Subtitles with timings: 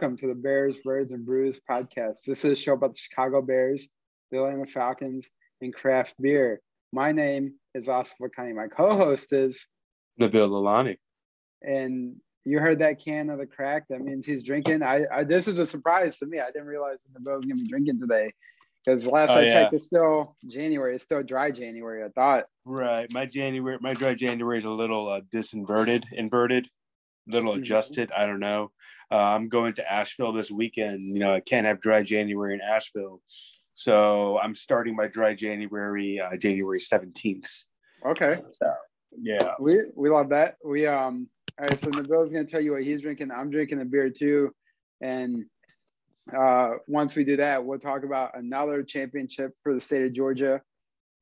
[0.00, 2.22] Welcome to the Bears, Birds, and Brews podcast.
[2.24, 3.88] This is a show about the Chicago Bears,
[4.30, 5.28] the Atlanta Falcons,
[5.60, 6.60] and craft beer.
[6.92, 8.54] My name is Asif Lakhani.
[8.54, 9.66] My co-host is
[10.20, 10.98] Nabil Lalani.
[11.62, 13.86] And you heard that can of the crack.
[13.90, 14.84] That means he's drinking.
[14.84, 16.38] I, I this is a surprise to me.
[16.38, 18.32] I didn't realize that Nabil was gonna be drinking today.
[18.84, 19.52] Because last oh, I yeah.
[19.52, 20.94] checked, it's still January.
[20.94, 22.04] It's still dry January.
[22.04, 22.44] I thought.
[22.64, 23.12] Right.
[23.12, 26.68] My January, my dry January is a little uh, disinverted, inverted,
[27.26, 27.62] little mm-hmm.
[27.62, 28.12] adjusted.
[28.16, 28.70] I don't know.
[29.10, 31.04] Uh, I'm going to Asheville this weekend.
[31.04, 33.20] You know, I can't have dry January in Asheville.
[33.74, 37.48] So I'm starting my dry January, uh, January 17th.
[38.04, 38.40] Okay.
[38.50, 38.72] So,
[39.20, 39.54] yeah.
[39.58, 40.56] We, we love that.
[40.64, 41.78] We, um, all right.
[41.78, 43.30] So Nabil's going to tell you what he's drinking.
[43.30, 44.52] I'm drinking a beer too.
[45.00, 45.44] And
[46.36, 50.60] uh, once we do that, we'll talk about another championship for the state of Georgia.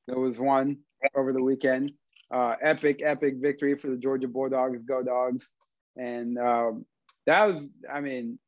[0.09, 0.79] There was one
[1.15, 1.93] over the weekend.
[2.31, 4.83] Uh, epic, epic victory for the Georgia Bulldogs.
[4.83, 5.53] Go Dogs!
[5.97, 6.85] And um,
[7.27, 8.39] that was, I mean,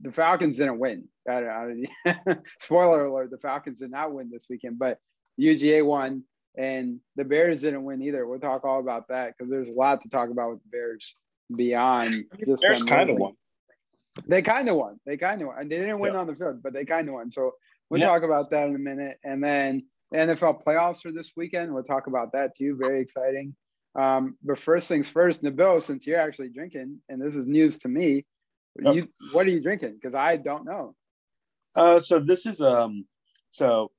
[0.00, 1.08] the Falcons didn't win.
[2.60, 4.98] spoiler alert: the Falcons did not win this weekend, but
[5.40, 6.22] UGA won,
[6.56, 8.26] and the Bears didn't win either.
[8.26, 11.14] We'll talk all about that because there's a lot to talk about with the Bears
[11.54, 13.34] beyond just Bears kind of won.
[14.26, 14.98] They kind of won.
[15.04, 15.58] They kind of won.
[15.60, 16.20] And they didn't win yeah.
[16.20, 17.30] on the field, but they kind of won.
[17.30, 17.52] So
[17.90, 18.06] we'll yeah.
[18.06, 19.18] talk about that in a minute.
[19.24, 21.72] And then the NFL playoffs for this weekend.
[21.72, 22.78] We'll talk about that too.
[22.80, 23.54] Very exciting.
[23.96, 27.88] Um, but first things first, Nabil, since you're actually drinking, and this is news to
[27.88, 28.26] me,
[28.80, 28.94] yep.
[28.94, 29.94] you, what are you drinking?
[29.94, 30.94] Because I don't know.
[31.74, 33.06] Uh, so this is um,
[33.50, 33.90] so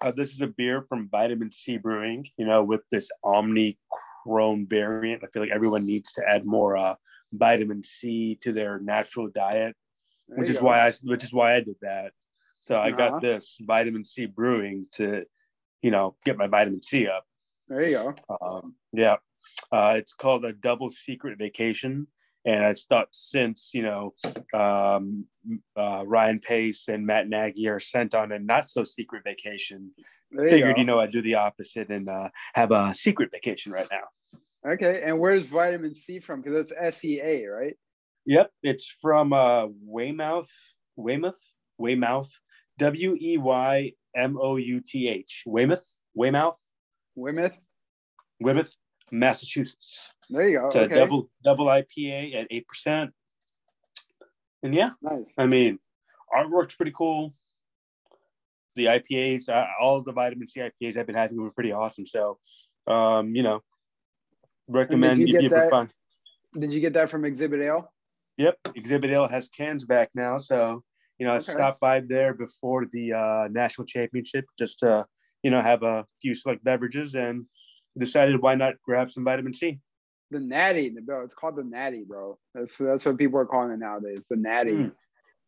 [0.00, 2.26] uh, this is a beer from Vitamin Sea Brewing.
[2.36, 3.78] You know, with this Omni
[4.24, 6.94] Chrome variant, I feel like everyone needs to add more uh,
[7.32, 9.76] vitamin C to their natural diet,
[10.28, 10.64] there which is go.
[10.64, 12.12] why I which is why I did that.
[12.60, 12.96] So I uh-huh.
[12.96, 15.24] got this Vitamin Sea brewing to,
[15.80, 17.24] you know, get my vitamin C up.
[17.72, 18.36] There you go.
[18.40, 19.16] Um, yeah.
[19.72, 22.06] Uh, it's called a double secret vacation.
[22.44, 24.14] And I thought since, you know,
[24.52, 25.26] um,
[25.76, 29.92] uh, Ryan Pace and Matt Nagy are sent on a not so secret vacation,
[30.30, 30.80] you figured, go.
[30.80, 34.70] you know, I'd do the opposite and uh, have a secret vacation right now.
[34.72, 35.02] Okay.
[35.02, 36.42] And where's Vitamin Sea from?
[36.42, 37.76] Because that's SEA, right?
[38.26, 38.50] Yep.
[38.62, 40.50] It's from uh, Weymouth,
[40.96, 41.40] Weymouth,
[41.78, 42.30] Weymouth,
[42.78, 45.44] W E Y M O U T H.
[45.46, 46.56] Weymouth, Weymouth.
[47.14, 47.58] Weymouth.
[48.40, 48.74] Weymouth,
[49.10, 50.10] Massachusetts.
[50.30, 50.66] There you go.
[50.68, 50.94] It's okay.
[50.94, 53.12] a double double IPA at eight percent.
[54.62, 55.32] And yeah, nice.
[55.36, 55.78] I mean,
[56.34, 57.34] artwork's pretty cool.
[58.76, 62.06] The IPAs, uh, all the Vitamin Sea IPAs I've been having were pretty awesome.
[62.06, 62.38] So,
[62.86, 63.60] um, you know,
[64.68, 65.90] recommend you get that, fun.
[66.58, 67.92] Did you get that from Exhibit Ale?
[68.38, 70.82] Yep, Exhibit Ale has cans back now, so
[71.18, 71.52] you know, okay.
[71.52, 75.06] I stopped by there before the uh, national championship just to
[75.42, 77.46] you know, have a few select beverages and
[77.98, 79.78] decided why not grab some Vitamin Sea.
[80.30, 81.24] The natty, bro.
[81.24, 82.38] It's called the natty, bro.
[82.54, 84.20] That's that's what people are calling it nowadays.
[84.30, 84.72] The natty.
[84.72, 84.92] Mm.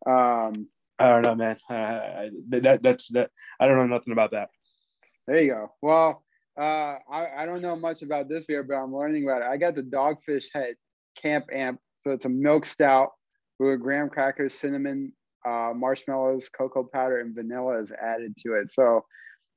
[0.07, 0.69] Um,
[0.99, 1.57] I don't know, man.
[1.69, 2.29] Uh,
[2.61, 3.31] that that's that.
[3.59, 4.51] I don't know nothing about that.
[5.27, 5.73] There you go.
[5.81, 6.23] Well,
[6.61, 9.49] uh, I I don't know much about this beer, but I'm learning about it.
[9.49, 10.75] I got the Dogfish Head
[11.17, 11.81] Camp Amp.
[12.01, 13.13] So it's a milk stout
[13.59, 15.13] with graham crackers, cinnamon,
[15.47, 18.69] uh, marshmallows, cocoa powder, and vanilla is added to it.
[18.69, 19.05] So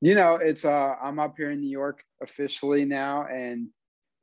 [0.02, 3.68] you know, it's uh I'm up here in New York officially now and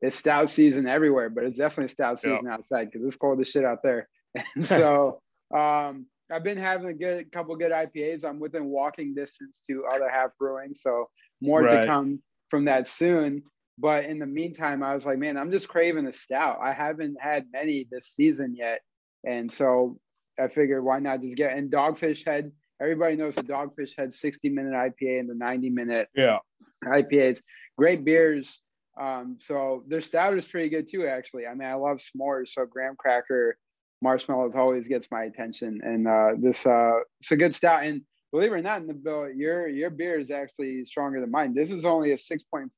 [0.01, 2.55] it's stout season everywhere, but it's definitely stout season yeah.
[2.55, 4.09] outside because it's cold as shit out there.
[4.35, 5.21] And so
[5.55, 8.25] um I've been having a good couple good IPAs.
[8.25, 11.09] I'm within walking distance to other half brewing, so
[11.41, 11.83] more right.
[11.83, 13.43] to come from that soon.
[13.77, 16.61] But in the meantime, I was like, man, I'm just craving a stout.
[16.63, 18.81] I haven't had many this season yet,
[19.25, 19.99] and so
[20.39, 24.49] I figured why not just get and Dogfish Head Everybody knows the Dogfish Head 60
[24.49, 26.39] minute IPA and the 90 minute yeah
[26.85, 27.41] IPAs.
[27.77, 28.59] Great beers.
[29.01, 31.47] Um, so their stout is pretty good too, actually.
[31.47, 33.57] I mean, I love s'mores, so graham cracker
[34.03, 35.81] marshmallows always gets my attention.
[35.83, 37.85] And uh, this uh, it's a good stout.
[37.85, 41.55] And believe it or not, Nabil, your your beer is actually stronger than mine.
[41.55, 42.69] This is only a 6.5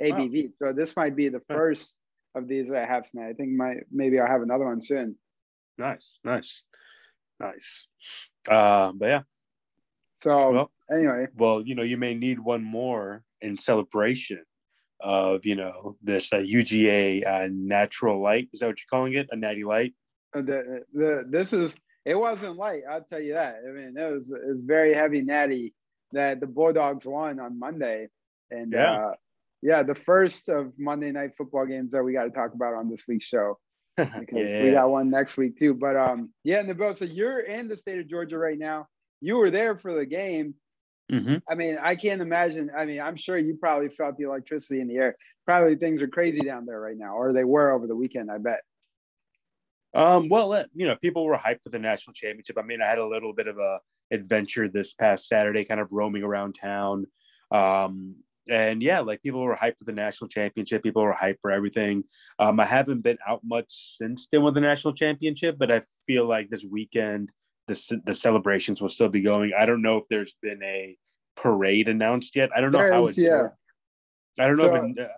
[0.00, 0.50] ABV, wow.
[0.56, 2.00] so this might be the first
[2.34, 3.28] of these that I have tonight.
[3.28, 5.16] I think my maybe I'll have another one soon.
[5.76, 6.62] Nice, nice.
[7.40, 7.86] Nice.
[8.48, 9.22] Uh, but yeah.
[10.22, 11.26] So well, anyway.
[11.36, 14.42] Well, you know, you may need one more in celebration
[15.00, 18.48] of you know this uh, UGA uh, natural light.
[18.52, 19.28] Is that what you're calling it?
[19.30, 19.94] A natty light?
[20.34, 21.74] Uh, the, the this is
[22.04, 22.82] it wasn't light.
[22.90, 23.56] I'll tell you that.
[23.66, 25.74] I mean, it was it was very heavy natty
[26.12, 28.08] that the Bulldogs won on Monday,
[28.50, 28.92] and yeah.
[28.92, 29.12] Uh,
[29.62, 32.90] yeah, the first of Monday night football games that we got to talk about on
[32.90, 33.58] this week's show
[33.96, 34.62] because yeah.
[34.62, 35.74] we got one next week too.
[35.74, 38.88] But um, yeah, Nabil, so you're in the state of Georgia right now.
[39.20, 40.54] You were there for the game.
[41.12, 41.36] Mm-hmm.
[41.48, 42.70] I mean, I can't imagine.
[42.76, 45.16] I mean, I'm sure you probably felt the electricity in the air.
[45.44, 48.30] Probably things are crazy down there right now, or they were over the weekend.
[48.30, 48.60] I bet.
[49.94, 52.58] Um, well, you know, people were hyped for the national championship.
[52.58, 53.78] I mean, I had a little bit of a
[54.10, 57.06] adventure this past Saturday, kind of roaming around town.
[57.52, 58.16] Um,
[58.48, 60.82] and yeah, like people were hyped for the national championship.
[60.82, 62.04] People were hyped for everything.
[62.38, 66.26] Um, I haven't been out much since then with the national championship, but I feel
[66.26, 67.30] like this weekend
[67.66, 69.52] the the celebrations will still be going.
[69.58, 70.96] I don't know if there's been a
[71.36, 72.50] parade announced yet.
[72.54, 73.22] I don't know there how is, it.
[73.22, 73.48] Yeah.
[74.38, 75.10] I don't know so, if it,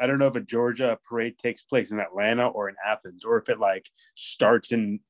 [0.00, 3.36] I don't know if a Georgia parade takes place in Atlanta or in Athens, or
[3.38, 5.00] if it like starts in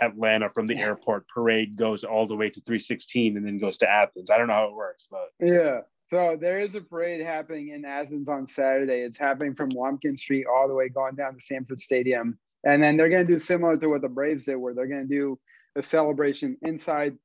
[0.00, 0.84] Atlanta from the yeah.
[0.84, 4.30] airport, parade goes all the way to 316 and then goes to Athens.
[4.30, 5.80] I don't know how it works, but yeah.
[6.10, 9.00] So there is a parade happening in Athens on Saturday.
[9.00, 12.38] It's happening from Lumpkin Street all the way going down to Sanford Stadium.
[12.64, 15.06] And then they're going to do similar to what the Braves did, where they're going
[15.06, 15.38] to do
[15.76, 17.16] a celebration inside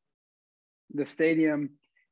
[0.94, 1.70] the stadium.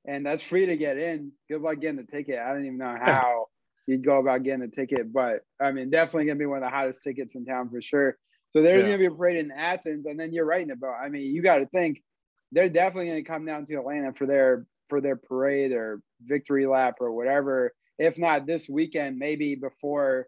[0.07, 1.33] And that's free to get in.
[1.49, 2.39] Good luck getting the ticket.
[2.39, 3.47] I don't even know how
[3.85, 5.11] you'd go about getting a ticket.
[5.11, 8.17] But I mean, definitely gonna be one of the hottest tickets in town for sure.
[8.51, 8.93] So there's yeah.
[8.93, 10.95] gonna be a parade in Athens, and then you're right about.
[11.03, 12.01] I mean, you got to think
[12.51, 16.95] they're definitely gonna come down to Atlanta for their for their parade or victory lap
[16.99, 17.73] or whatever.
[17.97, 20.27] If not this weekend, maybe before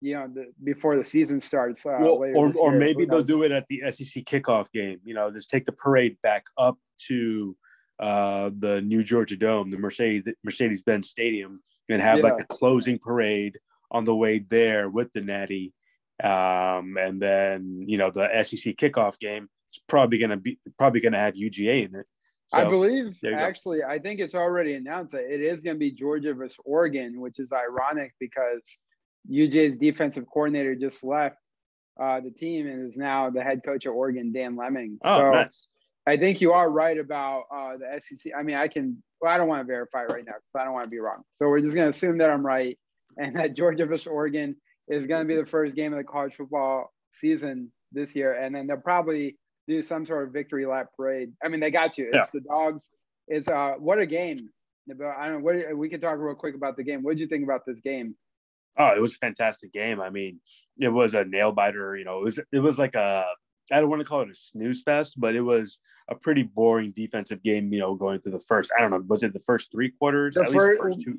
[0.00, 1.84] you know the, before the season starts.
[1.84, 5.00] Uh, well, or or maybe they'll do it at the SEC kickoff game.
[5.04, 7.54] You know, just take the parade back up to
[8.00, 12.24] uh, the New Georgia Dome, the Mercedes Mercedes Benz Stadium, and have yeah.
[12.24, 13.58] like the closing parade
[13.90, 15.74] on the way there with the Natty.
[16.24, 21.18] Um, and then you know the SEC kickoff game is probably gonna be probably gonna
[21.18, 22.06] have UGA in it.
[22.52, 25.92] So, I believe actually, I think it's already announced that it is going to be
[25.92, 28.80] Georgia versus Oregon, which is ironic because
[29.30, 31.36] UGA's defensive coordinator just left
[32.00, 34.98] uh, the team and is now the head coach of Oregon, Dan Lanning.
[35.04, 35.66] Oh, so nice.
[36.06, 38.32] I think you are right about uh, the SEC.
[38.36, 40.72] I mean, I can well, I don't want to verify right now because I don't
[40.72, 41.22] want to be wrong.
[41.36, 42.78] So we're just going to assume that I'm right
[43.16, 44.56] and that Georgia versus Oregon
[44.88, 48.32] is going to be the first game of the college football season this year.
[48.34, 49.36] And then they'll probably
[49.70, 51.32] do some sort of victory lap parade.
[51.42, 52.02] I mean, they got to.
[52.02, 52.26] It's yeah.
[52.32, 52.90] the dogs.
[53.28, 54.50] It's uh, what a game.
[54.90, 55.40] I don't know.
[55.40, 57.02] What we could talk real quick about the game.
[57.02, 58.16] What did you think about this game?
[58.78, 60.00] Oh, it was a fantastic game.
[60.00, 60.40] I mean,
[60.78, 61.96] it was a nail biter.
[61.96, 63.24] You know, it was it was like a
[63.70, 66.92] I don't want to call it a snooze fest, but it was a pretty boring
[66.94, 67.72] defensive game.
[67.72, 70.34] You know, going through the first, I don't know, was it the first three quarters?
[70.34, 71.18] The, first, the first two.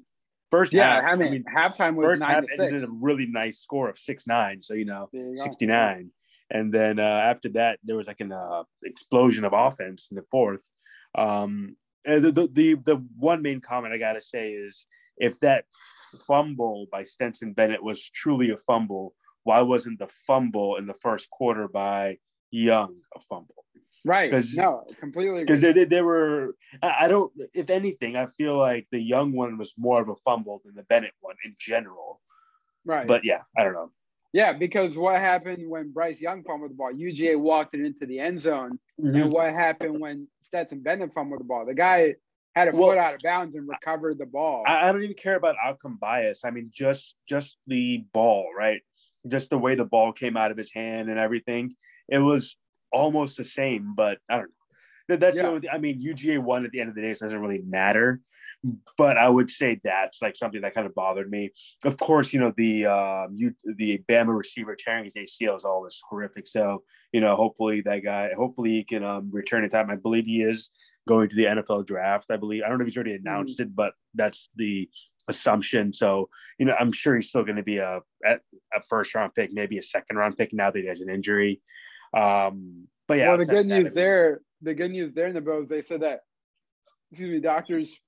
[0.50, 2.60] First yeah, half, I mean, I mean halftime was first nine half to six.
[2.60, 6.12] ended a really nice score of six nine, so you know, sixty nine,
[6.52, 10.26] and then uh, after that there was like an uh, explosion of offense in the
[10.30, 10.66] fourth.
[11.18, 11.76] Um,
[12.06, 14.86] and the, the the the one main comment I gotta say is
[15.18, 15.66] if that
[16.28, 19.14] fumble by Stetson Bennett was truly a fumble,
[19.44, 22.18] why wasn't the fumble in the first quarter by
[22.52, 23.66] Young a fumble.
[24.04, 24.34] Right.
[24.56, 25.42] No, completely.
[25.42, 29.58] Because they, they, they, were, I don't, if anything, I feel like the Young one
[29.58, 32.20] was more of a fumble than the Bennett one in general.
[32.84, 33.08] Right.
[33.08, 33.92] But yeah, I don't know.
[34.34, 36.94] Yeah, because what happened when Bryce Young fumbled the ball?
[36.94, 38.80] UGA walked it into the end zone.
[39.00, 39.16] Mm-hmm.
[39.16, 41.66] And what happened when Stetson Bennett fumbled the ball?
[41.66, 42.16] The guy
[42.56, 44.64] had a well, foot out of bounds and recovered the ball.
[44.66, 46.42] I, I don't even care about outcome bias.
[46.46, 48.82] I mean, just just the ball, right?
[49.28, 51.76] Just the way the ball came out of his hand and everything
[52.12, 52.58] it was
[52.92, 54.52] almost the same, but I don't
[55.10, 55.16] know.
[55.18, 55.60] That's yeah.
[55.72, 58.22] I mean, UGA won at the end of the day, so it doesn't really matter.
[58.98, 61.52] But I would say that's like something that kind of bothered me.
[61.84, 66.00] Of course, you know the um, you the Bama receiver tearing his ACL is always
[66.08, 66.48] horrific.
[66.48, 69.90] So you know, hopefully that guy, hopefully he can um, return in time.
[69.90, 70.70] I believe he is
[71.08, 72.28] going to the NFL draft.
[72.30, 73.64] I believe I don't know if he's already announced mm.
[73.64, 74.90] it, but that's the
[75.28, 75.94] assumption.
[75.94, 79.52] So, you know, I'm sure he's still going to be a, a first round pick,
[79.52, 81.62] maybe a second round pick now that he has an injury.
[82.16, 83.30] Um, but yeah.
[83.30, 86.22] Well, the good news there, the good news there in the Bills, they said that,
[87.12, 88.00] excuse me, doctors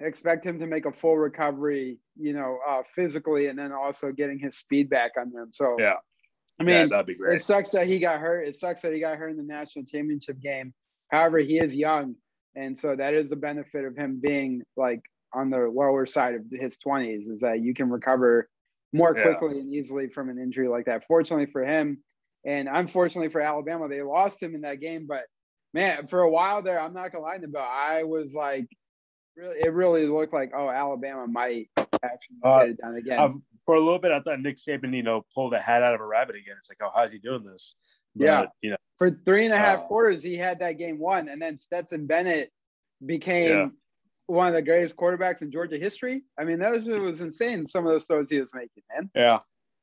[0.00, 4.38] expect him to make a full recovery, you know, uh, physically, and then also getting
[4.38, 5.50] his speed back on him.
[5.52, 5.94] So yeah,
[6.60, 7.36] I mean, yeah, that'd be great.
[7.36, 8.46] It sucks that he got hurt.
[8.46, 10.72] It sucks that he got hurt in the national championship game.
[11.10, 12.16] However, he is young,
[12.54, 16.42] and so that is the benefit of him being like on the lower side of
[16.50, 18.48] his 20s is that you can recover
[18.92, 19.60] more quickly yeah.
[19.60, 21.04] and easily from an injury like that.
[21.06, 21.98] Fortunately for him,
[22.46, 25.06] and unfortunately for Alabama, they lost him in that game.
[25.06, 25.24] But
[25.74, 28.68] man, for a while there, I'm not gonna lie to you, but I was like,
[29.36, 33.18] really, it really looked like, oh, Alabama might actually uh, get it done again.
[33.18, 35.94] Um, for a little bit, I thought Nick Saban, you know, pulled a hat out
[35.94, 36.54] of a rabbit again.
[36.58, 37.74] It's like, oh, how's he doing this?
[38.14, 40.98] But, yeah, you know, for three and a half uh, quarters, he had that game
[40.98, 42.50] won, and then Stetson Bennett
[43.04, 43.66] became yeah.
[44.26, 46.22] one of the greatest quarterbacks in Georgia history.
[46.38, 47.66] I mean, that was, was insane.
[47.66, 49.10] Some of those throws he was making, man.
[49.14, 49.38] Yeah,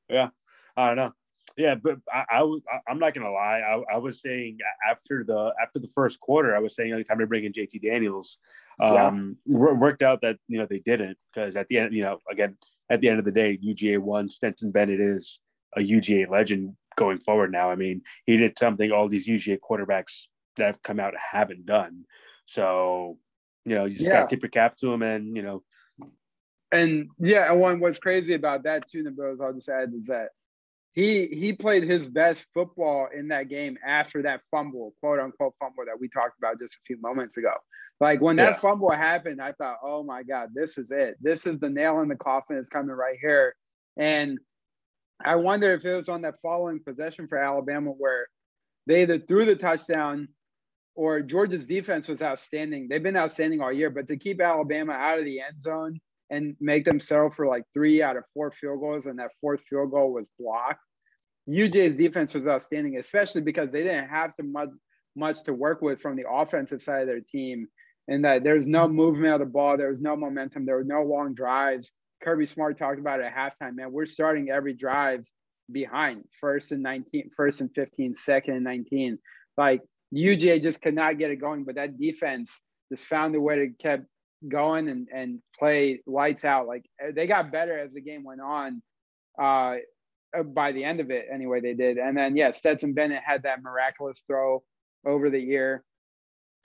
[0.10, 0.30] yeah,
[0.76, 1.12] I don't know.
[1.56, 3.60] Yeah, but i, I i'm not gonna lie.
[3.60, 4.58] I, I was saying
[4.90, 7.82] after the after the first quarter, I was saying like time to bring in JT
[7.82, 8.40] Daniels.
[8.82, 9.56] Um, yeah.
[9.56, 12.58] worked out that you know they didn't because at the end, you know, again
[12.90, 14.30] at the end of the day, UGA won.
[14.30, 15.40] Stetson Bennett is
[15.76, 16.76] a UGA legend.
[16.96, 17.72] going forward now.
[17.72, 22.06] I mean, he did something all these UGA quarterbacks that have come out haven't done.
[22.46, 23.18] So,
[23.66, 24.22] you know, you just yeah.
[24.22, 25.64] got to tip your cap to him and, you know.
[26.72, 30.30] And yeah, and one what's crazy about that too, Nabil, I'll just add is that
[30.94, 35.86] he he played his best football in that game after that fumble, quote unquote fumble
[35.86, 37.54] that we talked about just a few moments ago.
[38.00, 38.60] Like when that yeah.
[38.60, 41.16] fumble happened, I thought, oh my God, this is it.
[41.20, 43.56] This is the nail in the coffin is coming right here.
[43.98, 44.40] And
[45.24, 48.28] I wonder if it was on that following possession for Alabama where
[48.88, 50.28] they either threw the touchdown
[50.96, 52.88] or Georgia's defense was outstanding.
[52.88, 56.56] They've been outstanding all year, but to keep Alabama out of the end zone and
[56.60, 59.92] make them settle for like three out of four field goals, and that fourth field
[59.92, 60.80] goal was blocked.
[61.50, 64.70] UGA's defense was outstanding, especially because they didn't have to much
[65.16, 67.68] much to work with from the offensive side of their team.
[68.08, 71.04] And that there's no movement of the ball, there was no momentum, there were no
[71.04, 71.92] long drives.
[72.22, 73.92] Kirby Smart talked about it at halftime, man.
[73.92, 75.26] We're starting every drive
[75.72, 79.20] behind first and 19, first and 15, second and 19.
[79.58, 79.82] Like
[80.14, 82.60] UJ just could not get it going, but that defense
[82.92, 84.06] just found a way to keep
[84.48, 86.68] going and, and play lights out.
[86.68, 88.82] Like they got better as the game went on.
[89.40, 89.78] Uh,
[90.54, 91.98] by the end of it, anyway, they did.
[91.98, 94.64] And then, yeah, Stetson Bennett had that miraculous throw
[95.06, 95.84] over the ear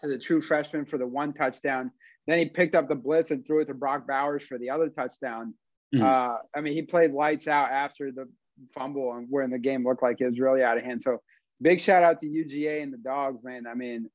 [0.00, 1.90] to the true freshman for the one touchdown.
[2.26, 4.88] Then he picked up the blitz and threw it to Brock Bowers for the other
[4.88, 5.54] touchdown.
[5.94, 6.04] Mm-hmm.
[6.04, 8.28] Uh, I mean, he played lights out after the
[8.74, 11.02] fumble and when the game looked like it was really out of hand.
[11.02, 11.18] So
[11.60, 13.66] big shout out to UGA and the dogs, man.
[13.66, 14.08] I mean,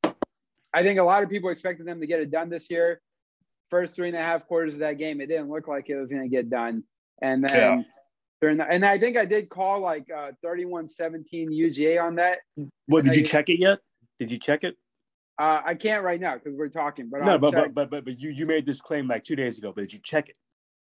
[0.74, 3.02] I think a lot of people expected them to get it done this year.
[3.74, 6.12] First three and a half quarters of that game, it didn't look like it was
[6.12, 6.84] going to get done.
[7.24, 7.84] And then yeah.
[8.40, 12.38] during the, and I think I did call like uh, 31 17 UGA on that.
[12.86, 13.80] What did you check it yet?
[14.20, 14.76] Did you check it?
[15.42, 17.10] Uh, I can't right now because we're talking.
[17.10, 19.58] But no, but, but, but but but you you made this claim like two days
[19.58, 19.74] ago.
[19.76, 20.36] But did you check it?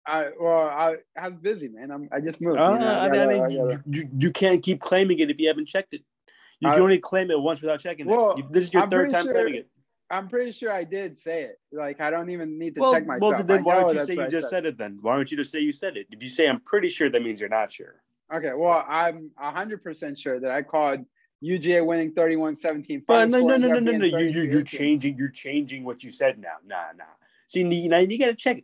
[0.05, 1.91] I well, I, I was busy, man.
[1.91, 2.57] I'm, I just moved.
[2.57, 5.29] Uh, you know, I, gotta, I, mean, I you, you, you can't keep claiming it
[5.29, 6.03] if you haven't checked it.
[6.61, 8.45] You can only claim it once without checking well, it.
[8.49, 9.69] This is your I'm third time sure, claiming it.
[10.09, 11.59] I'm pretty sure I did say it.
[11.71, 13.35] Like I don't even need to well, check myself.
[13.35, 14.63] Well, then why don't you say you just said.
[14.63, 14.99] said it then?
[15.01, 16.07] Why don't you just say you said it?
[16.11, 18.01] If you say I'm pretty sure, that means you're not sure.
[18.33, 21.05] Okay, well, I'm 100% sure that I called
[21.43, 23.03] UGA winning 31-17.
[23.07, 24.05] no, no, no, no, no, no, no.
[24.05, 25.17] You, you, you're changing.
[25.17, 26.57] You're changing what you said now.
[26.65, 27.05] Nah, nah.
[27.47, 28.63] See, now you got to check it.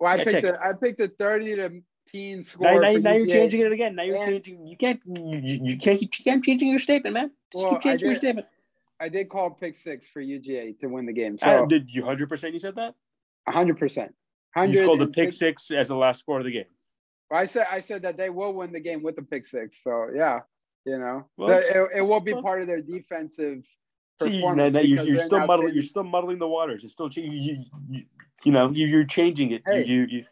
[0.00, 2.80] Well, I picked the I picked the 30 to teen score.
[2.80, 3.94] Now, now, now you're changing it again.
[3.94, 4.66] Now you're and, changing.
[4.66, 5.00] You can't.
[5.06, 6.02] You, you can't.
[6.02, 7.30] You can't changing your statement, man.
[7.52, 8.46] Just well, keep changing your statement.
[9.00, 11.38] I did call pick six for UGA to win the game.
[11.38, 12.54] So uh, did you hundred percent?
[12.54, 12.94] You said that.
[13.48, 14.14] hundred percent.
[14.56, 16.64] You called the pick six as the last score of the game.
[17.30, 19.82] I said I said that they will win the game with the pick six.
[19.82, 20.40] So yeah,
[20.86, 23.64] you know, well, the, it, it will be well, part of their defensive
[24.18, 24.74] performance.
[24.74, 25.74] See, you're, you're still muddling.
[25.74, 26.84] You're still muddling the waters.
[26.84, 28.02] It's still you, you,
[28.44, 29.62] you know you, are changing it.
[29.66, 30.24] Hey, you, you,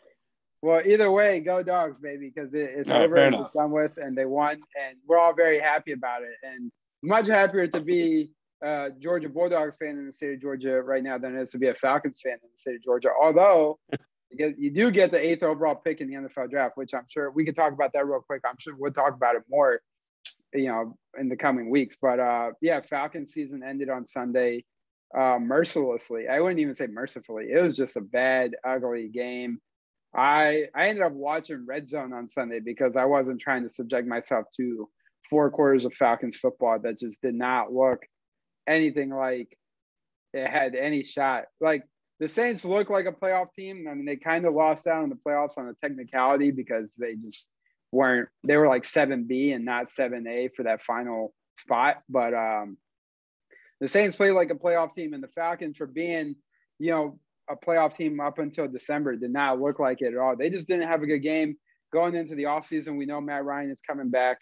[0.62, 4.16] well, either way, go dogs, baby, because it, it's over and it's done with, and
[4.16, 8.30] they won, and we're all very happy about it, and much happier to be
[9.00, 11.68] Georgia Bulldogs fan in the state of Georgia right now than it is to be
[11.68, 13.10] a Falcons fan in the state of Georgia.
[13.20, 13.78] Although
[14.30, 17.44] you do get the eighth overall pick in the NFL draft, which I'm sure we
[17.44, 18.42] could talk about that real quick.
[18.44, 19.80] I'm sure we'll talk about it more,
[20.52, 21.96] you know, in the coming weeks.
[22.00, 24.64] But uh, yeah, Falcons season ended on Sunday
[25.16, 26.28] uh, mercilessly.
[26.28, 27.46] I wouldn't even say mercifully.
[27.52, 29.58] It was just a bad, ugly game.
[30.14, 34.06] I I ended up watching Red Zone on Sunday because I wasn't trying to subject
[34.06, 34.88] myself to
[35.28, 38.04] four quarters of Falcons football that just did not look
[38.66, 39.56] anything like
[40.32, 41.44] it had any shot.
[41.60, 41.84] Like
[42.20, 43.86] the Saints look like a playoff team.
[43.90, 47.14] I mean, they kind of lost out in the playoffs on a technicality because they
[47.14, 47.48] just
[47.92, 48.28] weren't.
[48.44, 52.02] They were like seven B and not seven A for that final spot.
[52.08, 52.76] But um,
[53.80, 56.36] the Saints played like a playoff team, and the Falcons for being,
[56.78, 57.18] you know,
[57.48, 60.36] a playoff team up until December did not look like it at all.
[60.36, 61.56] They just didn't have a good game
[61.92, 62.96] going into the offseason.
[62.96, 64.38] We know Matt Ryan is coming back.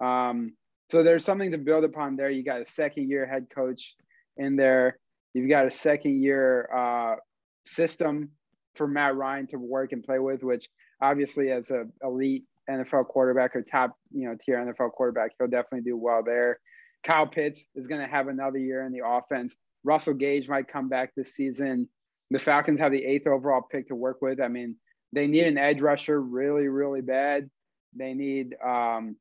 [0.00, 0.54] Um,
[0.90, 2.30] so there's something to build upon there.
[2.30, 3.94] You got a second year head coach
[4.36, 4.98] in there.
[5.34, 7.16] You've got a second year uh,
[7.64, 8.30] system
[8.74, 10.68] for Matt Ryan to work and play with, which
[11.00, 15.82] obviously as a elite NFL quarterback or top, you know, tier NFL quarterback, he'll definitely
[15.82, 16.58] do well there.
[17.04, 19.56] Kyle Pitts is going to have another year in the offense.
[19.84, 21.88] Russell Gage might come back this season.
[22.30, 24.40] The Falcons have the eighth overall pick to work with.
[24.40, 24.76] I mean,
[25.12, 27.50] they need an edge rusher really, really bad.
[27.96, 29.16] They need um,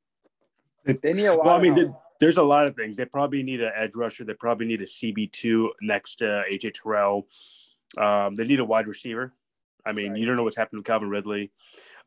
[0.86, 1.46] they need a lot.
[1.46, 2.98] Well, I mean, there's a lot of things.
[2.98, 4.24] They probably need an edge rusher.
[4.24, 7.28] They probably need a CB two next to AJ Terrell.
[7.98, 9.34] Um, they need a wide receiver.
[9.86, 10.20] I mean, right.
[10.20, 11.52] you don't know what's happening with Calvin Ridley.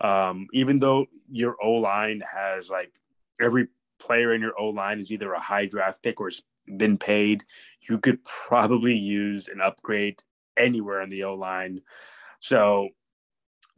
[0.00, 2.92] Um, even though your O line has like
[3.40, 6.42] every player in your O line is either a high draft pick or has
[6.76, 7.44] been paid,
[7.88, 10.22] you could probably use an upgrade
[10.56, 11.80] anywhere on the O line.
[12.40, 12.88] So,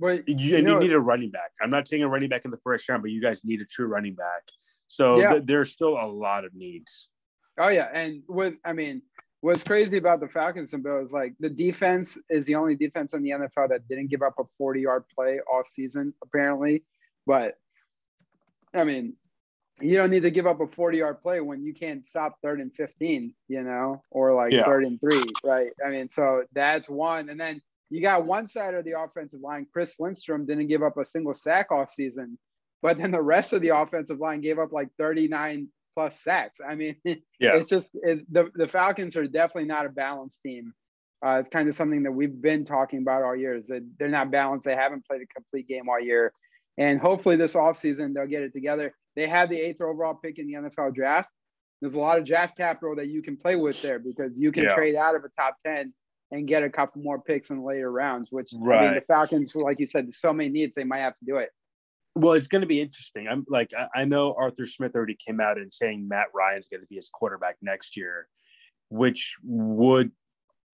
[0.01, 1.53] but you, you, you need a running back.
[1.63, 3.65] I'm not saying a running back in the first round, but you guys need a
[3.65, 4.43] true running back.
[4.95, 5.33] So yeah.
[5.33, 7.09] th- there's still a lot of needs.
[7.59, 9.03] Oh yeah, and with I mean,
[9.41, 13.13] what's crazy about the Falcons and Bill is like the defense is the only defense
[13.13, 16.85] in the NFL that didn't give up a 40 yard play all season, apparently.
[17.27, 17.55] But
[18.73, 19.15] I mean,
[19.81, 22.61] you don't need to give up a 40 yard play when you can't stop third
[22.61, 24.65] and 15, you know, or like yeah.
[24.65, 25.71] third and three, right?
[25.85, 27.31] I mean, so that's one.
[27.31, 27.61] And then
[27.91, 29.67] you got one side of the offensive line.
[29.73, 32.39] Chris Lindstrom didn't give up a single sack all season,
[32.85, 36.61] but then the rest of the offensive line gave up like 39 plus sacks.
[36.61, 37.57] I mean, yeah.
[37.57, 40.75] it's just it, the the Falcons are definitely not a balanced team.
[41.25, 43.57] Uh, it's kind of something that we've been talking about all year.
[43.57, 44.67] Is that they're not balanced.
[44.67, 46.35] They haven't played a complete game all year,
[46.77, 48.93] and hopefully this offseason they'll get it together.
[49.17, 51.33] They have the eighth overall pick in the NFL draft.
[51.81, 54.65] There's a lot of draft capital that you can play with there because you can
[54.65, 54.75] yeah.
[54.75, 55.95] trade out of a top ten
[56.31, 58.29] and get a couple more picks in later rounds.
[58.31, 58.79] Which right.
[58.79, 61.37] I mean, the Falcons, like you said, so many needs they might have to do
[61.37, 61.49] it.
[62.17, 63.27] Well, it's going to be interesting.
[63.29, 66.87] I'm like, I know Arthur Smith already came out and saying Matt Ryan's going to
[66.87, 68.29] be his quarterback next year,
[68.89, 70.13] which would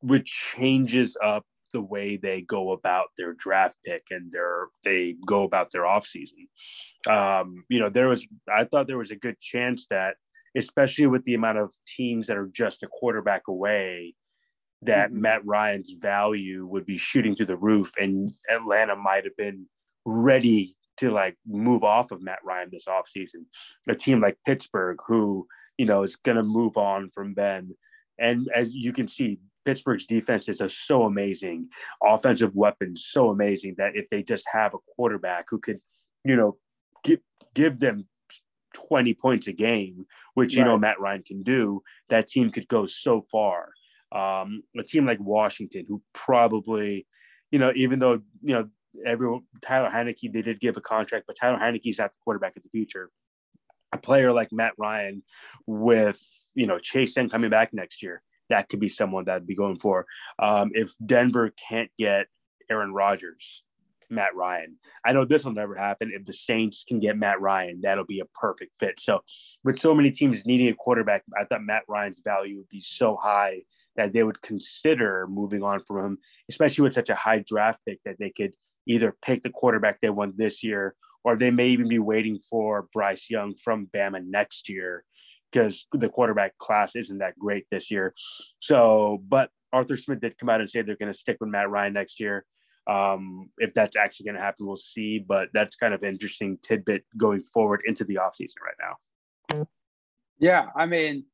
[0.03, 5.45] which changes up the way they go about their draft pick and their they go
[5.45, 6.49] about their offseason.
[7.09, 10.17] Um, you know, there was I thought there was a good chance that,
[10.57, 14.15] especially with the amount of teams that are just a quarterback away,
[14.83, 15.23] that mm-hmm.
[15.23, 19.67] Matt Ryan's value would be shooting through the roof, and Atlanta might have been
[20.05, 23.47] ready to like move off of Matt Ryan this offseason.
[23.89, 25.47] A team like Pittsburgh, who,
[25.79, 27.75] you know, is going to move on from Ben.
[28.19, 31.69] And as you can see, Pittsburgh's defenses are so amazing,
[32.03, 35.81] offensive weapons so amazing that if they just have a quarterback who could,
[36.25, 36.59] you know,
[37.03, 37.21] give,
[37.55, 38.07] give them
[38.75, 40.69] 20 points a game, which, you right.
[40.69, 43.71] know, Matt Ryan can do, that team could go so far.
[44.13, 47.07] Um, a team like Washington, who probably,
[47.51, 48.69] you know, even though, you know,
[49.05, 52.63] everyone Tyler Heinicke, they did give a contract, but Tyler Heinicke's not the quarterback of
[52.63, 53.11] the future.
[53.93, 55.23] A player like Matt Ryan
[55.67, 56.21] with
[56.55, 59.79] you know Chase Young coming back next year, that could be someone that'd be going
[59.79, 60.07] for.
[60.39, 62.27] Um, if Denver can't get
[62.71, 63.65] Aaron Rodgers,
[64.11, 64.77] Matt Ryan.
[65.05, 66.13] I know this will never happen.
[66.13, 69.01] If the Saints can get Matt Ryan, that'll be a perfect fit.
[69.01, 69.21] So,
[69.65, 73.17] with so many teams needing a quarterback, I thought Matt Ryan's value would be so
[73.21, 73.63] high
[73.97, 78.01] that they would consider moving on from him, especially with such a high draft pick
[78.05, 78.53] that they could
[78.91, 82.89] either pick the quarterback they want this year, or they may even be waiting for
[82.93, 85.05] Bryce Young from Bama next year
[85.51, 88.15] because the quarterback class isn't that great this year.
[88.61, 91.71] So, but Arthur Smith did come out and say they're going to stick with Matt
[91.71, 92.45] Ryan next year.
[92.89, 95.19] Um, if that's actually going to happen, we'll see.
[95.19, 99.67] But that's kind of interesting tidbit going forward into the offseason right now.
[100.39, 101.25] Yeah, I mean,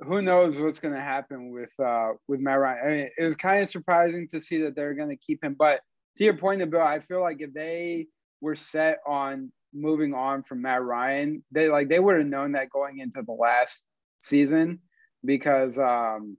[0.00, 2.78] who knows what's going to happen with uh, with Matt Ryan?
[2.84, 5.56] I mean, it was kind of surprising to see that they're going to keep him,
[5.58, 5.80] but
[6.16, 8.06] to your point, Bill, I feel like if they
[8.40, 12.70] were set on moving on from Matt Ryan, they like they would have known that
[12.70, 13.84] going into the last
[14.18, 14.80] season
[15.24, 16.36] because um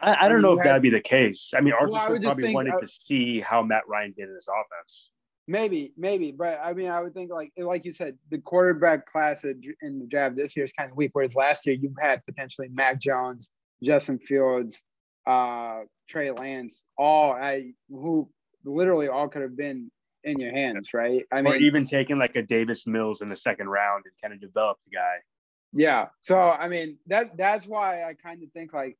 [0.00, 1.52] I, I don't know if had, that'd be the case.
[1.54, 4.34] I mean, Arthur well, probably think, wanted uh, to see how Matt Ryan did in
[4.34, 5.10] his offense.
[5.46, 9.44] Maybe, maybe, but I mean, I would think like like you said, the quarterback class
[9.44, 11.10] in the draft this year is kind of weak.
[11.12, 13.50] Whereas last year you had potentially Mac Jones,
[13.82, 14.82] Justin Fields,
[15.26, 18.28] uh, Trey Lance, all I who
[18.64, 19.90] literally all could have been
[20.24, 21.24] in your hands, right?
[21.32, 24.32] I mean, or even taking like a Davis Mills in the second round and kind
[24.32, 25.16] of develop the guy.
[25.72, 26.06] Yeah.
[26.22, 28.96] So I mean, that that's why I kind of think like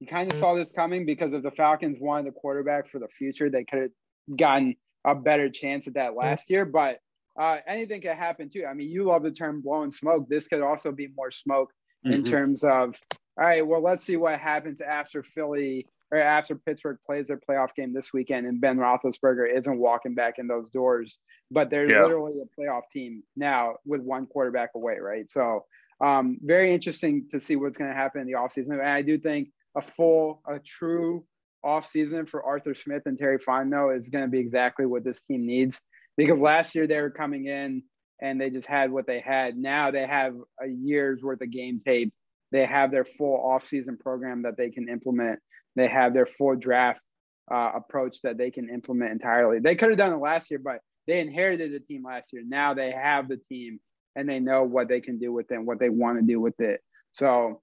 [0.00, 3.08] you kind of saw this coming because if the Falcons wanted a quarterback for the
[3.08, 4.74] future, they could have gotten
[5.04, 6.64] a better chance at that last year.
[6.64, 6.98] But
[7.38, 8.64] uh, anything could happen too.
[8.64, 10.28] I mean, you love the term blowing smoke.
[10.28, 11.72] This could also be more smoke
[12.04, 12.14] mm-hmm.
[12.14, 12.96] in terms of,
[13.38, 17.74] all right, well, let's see what happens after Philly or after Pittsburgh plays their playoff
[17.74, 21.18] game this weekend and Ben Roethlisberger isn't walking back in those doors,
[21.50, 22.02] but they're yeah.
[22.02, 25.28] literally a playoff team now with one quarterback away, right?
[25.28, 25.64] So,
[26.00, 28.74] um, very interesting to see what's going to happen in the offseason.
[28.74, 31.24] And I do think a full, a true
[31.64, 35.46] offseason for Arthur Smith and Terry Fontenot is going to be exactly what this team
[35.46, 35.80] needs
[36.16, 37.82] because last year they were coming in
[38.22, 39.56] and they just had what they had.
[39.56, 42.12] Now they have a year's worth of game tape.
[42.52, 45.40] They have their full offseason program that they can implement
[45.76, 47.02] they have their full draft
[47.50, 49.58] uh, approach that they can implement entirely.
[49.58, 52.42] They could have done it last year, but they inherited the team last year.
[52.46, 53.80] Now they have the team
[54.16, 56.40] and they know what they can do with it and what they want to do
[56.40, 56.80] with it.
[57.12, 57.60] So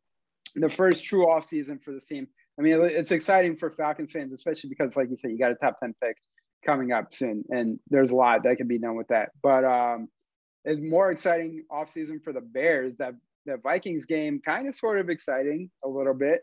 [0.55, 2.27] the first true off season for the team.
[2.59, 5.55] I mean, it's exciting for Falcons fans, especially because, like you said, you got a
[5.55, 6.17] top 10 pick
[6.65, 9.29] coming up soon, and there's a lot that can be done with that.
[9.41, 10.09] But um,
[10.65, 12.97] it's more exciting off season for the Bears.
[12.97, 16.41] That the Vikings game kind of sort of exciting a little bit.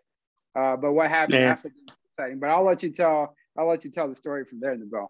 [0.58, 1.52] Uh, but what happened yeah.
[1.52, 1.70] after
[2.18, 2.40] exciting.
[2.40, 3.34] But I'll let you tell.
[3.56, 5.06] I'll let you tell the story from there, Nabil.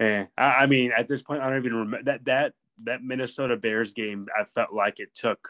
[0.00, 2.52] Yeah, I, I mean, at this point, I don't even remember that that
[2.84, 4.26] that Minnesota Bears game.
[4.38, 5.48] I felt like it took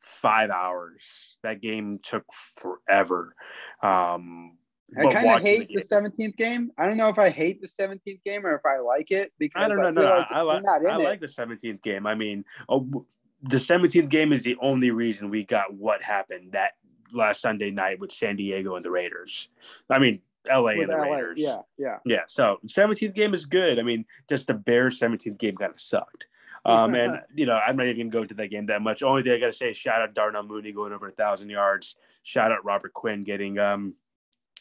[0.00, 1.02] five hours.
[1.42, 2.24] That game took
[2.56, 3.34] forever.
[3.82, 4.56] Um,
[4.96, 6.70] I kind of hate the, 17th game.
[6.78, 9.62] I don't know if I hate the 17th game or if I like it because
[9.62, 10.02] I don't know.
[10.02, 12.06] no, like I, like I like the 17th game.
[12.06, 13.06] I mean, oh,
[13.42, 16.72] the 17th game is the only reason we got what happened that
[17.14, 19.48] last Sunday night with San Diego and the Raiders.
[19.90, 21.02] I mean, LA and the LA.
[21.04, 21.38] Raiders.
[21.38, 21.98] Yeah, yeah.
[22.04, 22.22] Yeah.
[22.28, 23.78] So 17th game is good.
[23.78, 26.26] I mean, just the Bears 17th game kind of sucked.
[26.64, 29.02] Um, and you know, I'm not even going to go into that game that much.
[29.02, 31.50] Only thing I got to say is shout out Darnell Mooney going over a thousand
[31.50, 31.96] yards.
[32.22, 33.94] Shout out Robert Quinn getting um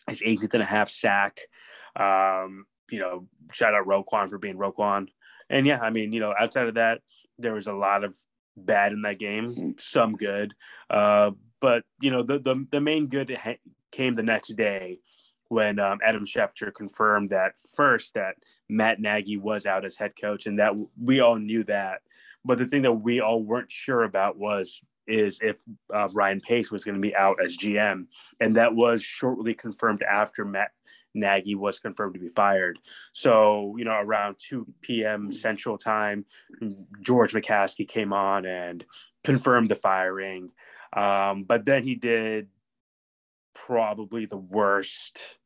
[0.09, 1.39] his 18th and a half sack.
[1.95, 5.07] Um, you know, shout out Roquan for being Roquan.
[5.49, 7.01] And yeah, I mean, you know, outside of that,
[7.37, 8.15] there was a lot of
[8.55, 10.53] bad in that game, some good.
[10.89, 11.31] Uh,
[11.63, 13.39] but you know, the the, the main good
[13.93, 14.99] came the next day
[15.47, 18.35] when um, Adam Schefter confirmed that first that
[18.67, 22.01] Matt Nagy was out as head coach, and that we all knew that.
[22.43, 25.57] But the thing that we all weren't sure about was is if
[25.93, 28.07] uh, Ryan Pace was going to be out as GM,
[28.41, 30.71] and that was shortly confirmed after Matt
[31.13, 32.77] Nagy was confirmed to be fired.
[33.13, 35.31] So you know, around 2 p.m.
[35.31, 36.25] Central Time,
[36.99, 38.83] George McCaskey came on and
[39.23, 40.51] confirmed the firing.
[40.95, 42.47] Um, but then he did
[43.55, 45.37] probably the worst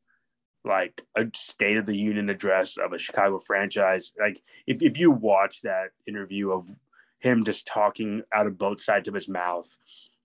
[0.64, 4.12] like a state of the union address of a Chicago franchise.
[4.20, 6.68] Like if, if you watch that interview of
[7.20, 9.68] him just talking out of both sides of his mouth,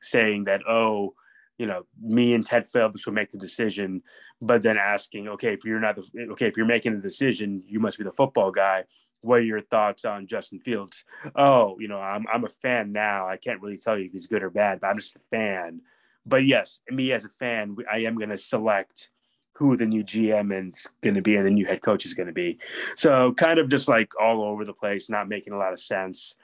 [0.02, 1.14] saying that, oh,
[1.58, 4.02] you know, me and Ted Phillips will make the decision,
[4.42, 7.80] but then asking, okay, if you're not the okay, if you're making the decision, you
[7.80, 8.84] must be the football guy.
[9.24, 11.06] What are your thoughts on Justin Fields?
[11.36, 13.28] Oh, you know, I'm I'm a fan now.
[13.28, 15.82] I can't really tell you if he's good or bad, but I'm just a fan.
[16.26, 19.10] But yes, me as a fan, I am going to select
[19.54, 22.28] who the new GM is going to be and the new head coach is going
[22.28, 22.60] to be.
[22.96, 26.36] So kind of just like all over the place, not making a lot of sense.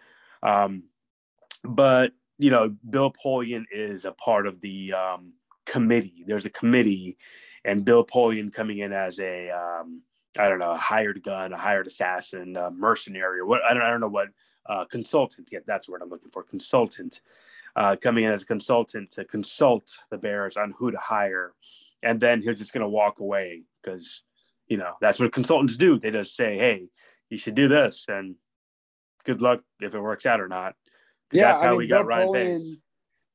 [0.43, 0.83] Um,
[1.63, 5.33] but you know, Bill Polian is a part of the um,
[5.65, 6.23] committee.
[6.25, 7.17] There's a committee,
[7.65, 10.01] and Bill Polian coming in as a um,
[10.37, 13.83] I don't know, a hired gun, a hired assassin, a mercenary, or what I don't,
[13.83, 14.29] I don't know what
[14.67, 15.49] uh, consultant.
[15.51, 16.43] Yeah, that's what I'm looking for.
[16.43, 17.21] Consultant
[17.75, 21.53] uh, coming in as a consultant to consult the Bears on who to hire
[22.03, 24.23] and then he's just going to walk away because
[24.67, 26.87] you know that's what consultants do they just say hey
[27.29, 28.35] you should do this and
[29.25, 30.75] good luck if it works out or not
[31.31, 32.75] yeah that's how I mean, we got Bill Ryan Pace.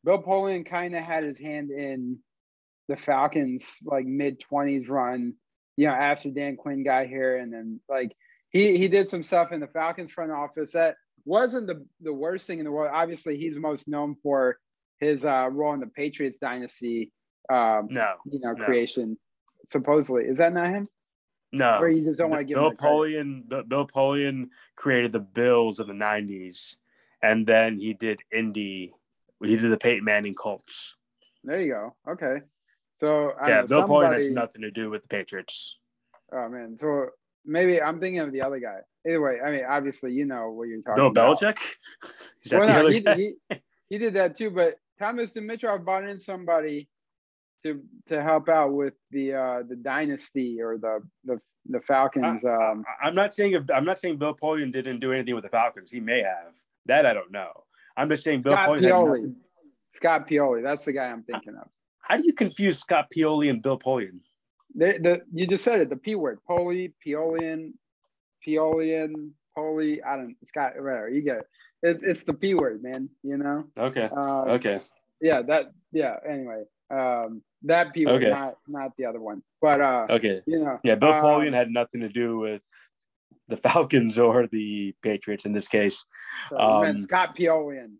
[0.04, 2.18] Bill Polian kind of had his hand in
[2.88, 5.34] the Falcons like mid 20s run
[5.76, 8.14] you know after Dan Quinn got here and then like
[8.50, 12.46] he he did some stuff in the Falcons front office that wasn't the the worst
[12.46, 14.58] thing in the world obviously he's most known for
[15.00, 17.12] his uh, role in the Patriots dynasty
[17.50, 18.64] um, no, you know, no.
[18.64, 19.18] creation.
[19.68, 20.88] Supposedly, is that not him?
[21.52, 23.48] No, or you just don't want to give Bill Polian.
[23.68, 26.76] Bill Polian created the Bills of the '90s,
[27.22, 28.92] and then he did Indy.
[29.42, 30.94] He did the Peyton Manning Colts.
[31.44, 32.12] There you go.
[32.12, 32.44] Okay,
[33.00, 34.16] so yeah, know, Bill somebody...
[34.16, 35.76] Polian has nothing to do with the Patriots.
[36.32, 37.08] Oh man, so
[37.44, 38.78] maybe I'm thinking of the other guy.
[39.06, 41.40] Either way, I mean, obviously, you know what you're talking Bill about.
[41.40, 41.58] Bill Belichick.
[42.52, 43.04] well, no, he,
[43.50, 46.88] he, he, did that too, but Thomas Dimitroff brought in somebody
[47.62, 52.44] to to help out with the uh, the dynasty or the the the Falcons.
[52.44, 55.50] Um, I, am not saying I'm not saying Bill Polian didn't do anything with the
[55.50, 55.90] Falcons.
[55.90, 56.54] He may have.
[56.86, 57.50] That I don't know.
[57.96, 58.82] I'm just saying Bill Scott Polian.
[58.82, 59.34] Pioli.
[59.92, 60.62] Scott Pioli.
[60.62, 61.68] That's the guy I'm thinking of.
[62.04, 64.20] How do you confuse Scott Pioli and Bill Polian?
[64.74, 65.88] The, the you just said it.
[65.88, 66.38] The P word.
[66.46, 67.72] Poli, Piolian,
[68.46, 70.02] Piolian, Poli.
[70.02, 70.36] I don't.
[70.46, 70.72] Scott.
[70.76, 71.08] Whatever.
[71.08, 71.46] You get it.
[71.82, 73.08] It's it's the P word, man.
[73.22, 73.64] You know.
[73.78, 74.10] Okay.
[74.14, 74.80] Uh, okay.
[75.20, 75.42] Yeah.
[75.42, 75.72] That.
[75.92, 76.16] Yeah.
[76.28, 76.64] Anyway.
[76.90, 78.30] Um, that P word, okay.
[78.30, 79.42] not not the other one.
[79.62, 82.62] But uh, okay, you know, yeah, Bill um, Polian had nothing to do with
[83.48, 86.04] the Falcons or the Patriots in this case.
[86.50, 87.94] So um, Scott Piolian.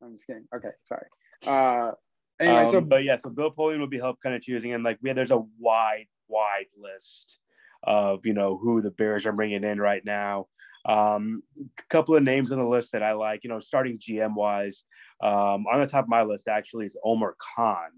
[0.00, 0.46] I'm just kidding.
[0.54, 1.06] Okay, sorry.
[1.44, 1.92] Uh,
[2.40, 4.84] anyway, um, so but yeah, so Bill Polian will be help kind of choosing, and
[4.84, 7.38] like yeah, there's a wide, wide list
[7.82, 10.46] of you know who the Bears are bringing in right now.
[10.86, 14.34] Um, a couple of names on the list that I like, you know, starting GM
[14.34, 14.84] wise,
[15.22, 17.90] um, on the top of my list actually is Omar Khan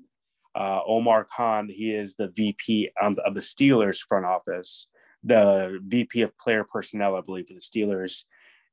[0.55, 1.69] uh, Omar Khan.
[1.69, 4.87] He is the VP of the Steelers front office,
[5.23, 8.25] the VP of player personnel, I believe, for the Steelers.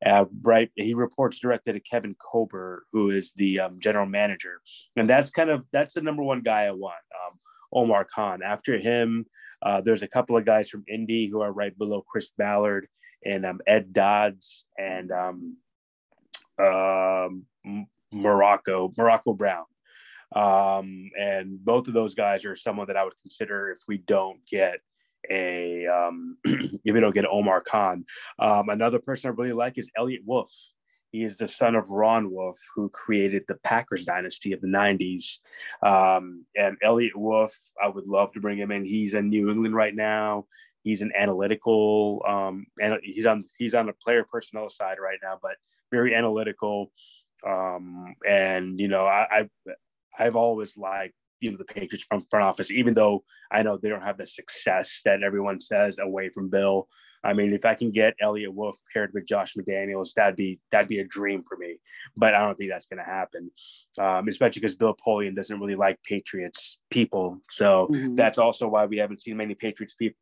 [0.06, 4.62] Uh, right, he reports directly to Kevin Colbert, who is the um, general manager,
[4.96, 6.96] and that's kind of that's the number one guy I want.
[7.16, 7.40] Um,
[7.74, 8.42] Omar Khan.
[8.44, 9.26] After him,
[9.62, 12.88] uh, there's a couple of guys from Indy who are right below Chris Ballard
[13.26, 15.58] and um, Ed Dodds and um,
[16.62, 17.30] uh,
[18.12, 19.66] Morocco Morocco Brown.
[20.36, 24.40] Um, and both of those guys are someone that I would consider if we don't
[24.50, 24.80] get
[25.30, 28.06] a um, if we don't get Omar Khan.
[28.40, 30.52] Um, another person I really like is Eliot Wolf.
[31.12, 35.40] He is the son of Ron Wolf, who created the Packers dynasty of the 90s.
[35.82, 38.86] Um, and Eliot Wolf, I would love to bring him in.
[38.86, 40.46] He's in New England right now.
[40.84, 45.38] He's an analytical, um, and he's on he's on the player personnel side right now,
[45.42, 45.56] but
[45.92, 46.92] very analytical.
[47.46, 49.50] Um, and you know, I, I've
[50.18, 53.90] I've always liked you know the Patriots from front office, even though I know they
[53.90, 56.88] don't have the success that everyone says away from Bill.
[57.24, 60.88] I mean, if I can get Eliot Wolf paired with Josh McDaniels, that'd be that'd
[60.88, 61.78] be a dream for me.
[62.16, 63.52] But I don't think that's going to happen,
[64.00, 67.42] um, especially because Bill Polian doesn't really like Patriots people.
[67.50, 68.16] So mm-hmm.
[68.16, 70.20] that's also why we haven't seen many Patriots people,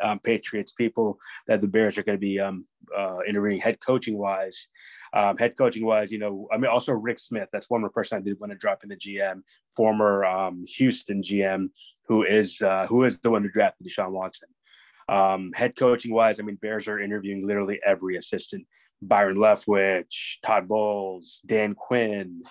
[0.00, 2.66] um, Patriots people that the Bears are going to be um,
[2.96, 4.68] uh, interviewing head coaching wise.
[5.12, 7.48] Um, head coaching wise, you know, I mean, also Rick Smith.
[7.52, 9.42] That's one more person I did want to drop in the GM,
[9.76, 11.68] former um, Houston GM,
[12.08, 14.48] who is uh, who is the one who drafted Deshaun Watson.
[15.08, 18.66] Um, head coaching wise, I mean, Bears are interviewing literally every assistant:
[19.02, 22.42] Byron Leftwich, Todd Bowles, Dan Quinn.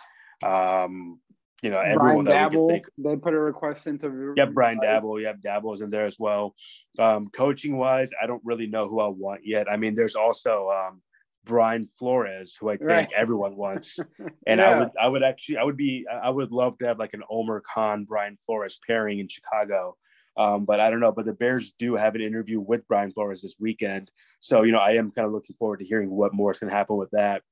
[0.44, 1.20] Um,
[1.62, 4.34] you know, everyone Brian Daboll, they put a request into.
[4.36, 5.22] Yep, Brian Daboll.
[5.22, 6.56] Yep, Daboll's in there as well.
[7.00, 9.72] Um, coaching wise, I don't really know who I want yet.
[9.72, 11.02] I mean, there's also um,
[11.46, 13.12] Brian Flores, who I think right.
[13.16, 14.00] everyone wants.
[14.46, 14.72] And yeah.
[14.72, 17.24] I would, I would actually, I would be, I would love to have like an
[17.30, 19.96] Omar Khan, Brian Flores pairing in Chicago.
[20.36, 21.12] Um, but I don't know.
[21.12, 24.80] But the Bears do have an interview with Brian Flores this weekend, so you know
[24.80, 27.12] I am kind of looking forward to hearing what more is going to happen with
[27.12, 27.43] that.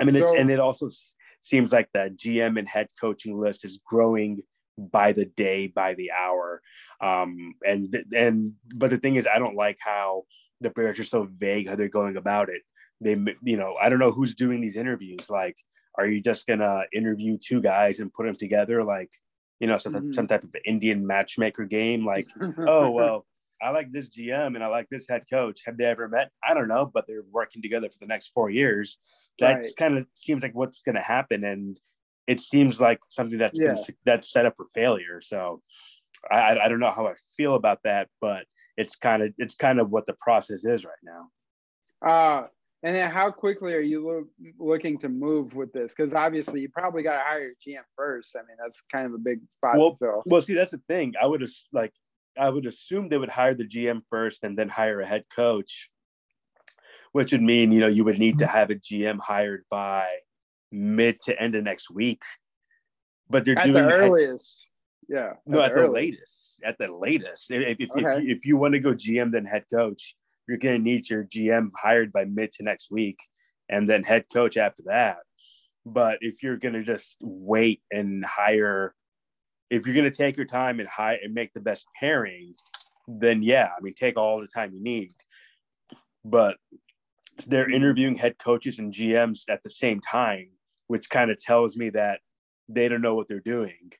[0.00, 0.88] I mean, it's, and it also
[1.40, 4.42] seems like the GM and head coaching list is growing
[4.78, 6.62] by the day, by the hour.
[7.00, 10.24] Um, and and but the thing is, I don't like how
[10.60, 12.62] the Bears are so vague how they're going about it.
[13.00, 15.28] They, you know, I don't know who's doing these interviews.
[15.28, 15.56] Like,
[15.98, 18.82] are you just gonna interview two guys and put them together?
[18.84, 19.10] Like,
[19.62, 20.12] you know, some, mm-hmm.
[20.12, 22.04] some type of Indian matchmaker game.
[22.04, 22.26] Like,
[22.58, 23.24] oh, well,
[23.62, 25.60] I like this GM and I like this head coach.
[25.66, 26.32] Have they ever met?
[26.46, 28.98] I don't know, but they're working together for the next four years.
[29.38, 29.66] That right.
[29.78, 31.44] kind of seems like what's going to happen.
[31.44, 31.78] And
[32.26, 33.76] it seems like something that's yeah.
[34.04, 35.20] that's set up for failure.
[35.20, 35.62] So
[36.28, 38.46] I, I don't know how I feel about that, but
[38.76, 42.10] it's kind of it's kind of what the process is right now.
[42.10, 42.46] Uh,
[42.82, 45.94] and then how quickly are you lo- looking to move with this?
[45.94, 48.34] Because obviously you probably got to hire your GM first.
[48.36, 50.22] I mean, that's kind of a big spot well.
[50.26, 51.14] Well, see, that's the thing.
[51.20, 51.92] I would like,
[52.36, 55.90] I would assume they would hire the GM first and then hire a head coach,
[57.12, 58.56] which would mean you know you would need to mm-hmm.
[58.56, 60.06] have a GM hired by
[60.72, 62.22] mid to end of next week.
[63.30, 64.66] But they're at doing the earliest.
[65.08, 65.32] Head, yeah.
[65.46, 66.60] No, at the, the latest.
[66.64, 67.50] At the latest.
[67.50, 68.22] If if, okay.
[68.24, 70.16] if, if you want to go GM then head coach,
[70.52, 73.16] you're going to need your GM hired by mid to next week
[73.70, 75.16] and then head coach after that.
[75.86, 78.94] But if you're going to just wait and hire,
[79.70, 82.52] if you're going to take your time and hire and make the best pairing,
[83.08, 85.14] then yeah, I mean, take all the time you need.
[86.22, 86.58] But
[87.46, 90.50] they're interviewing head coaches and GMs at the same time,
[90.88, 92.20] which kind of tells me that
[92.68, 93.90] they don't know what they're doing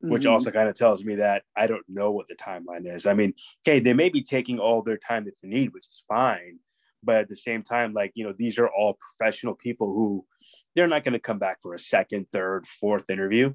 [0.00, 0.32] which mm-hmm.
[0.32, 3.06] also kind of tells me that I don't know what the timeline is.
[3.06, 3.34] I mean,
[3.66, 6.58] okay, they may be taking all their time that they need, which is fine.
[7.02, 10.24] But at the same time, like, you know, these are all professional people who
[10.74, 13.54] they're not going to come back for a second, third, fourth interview.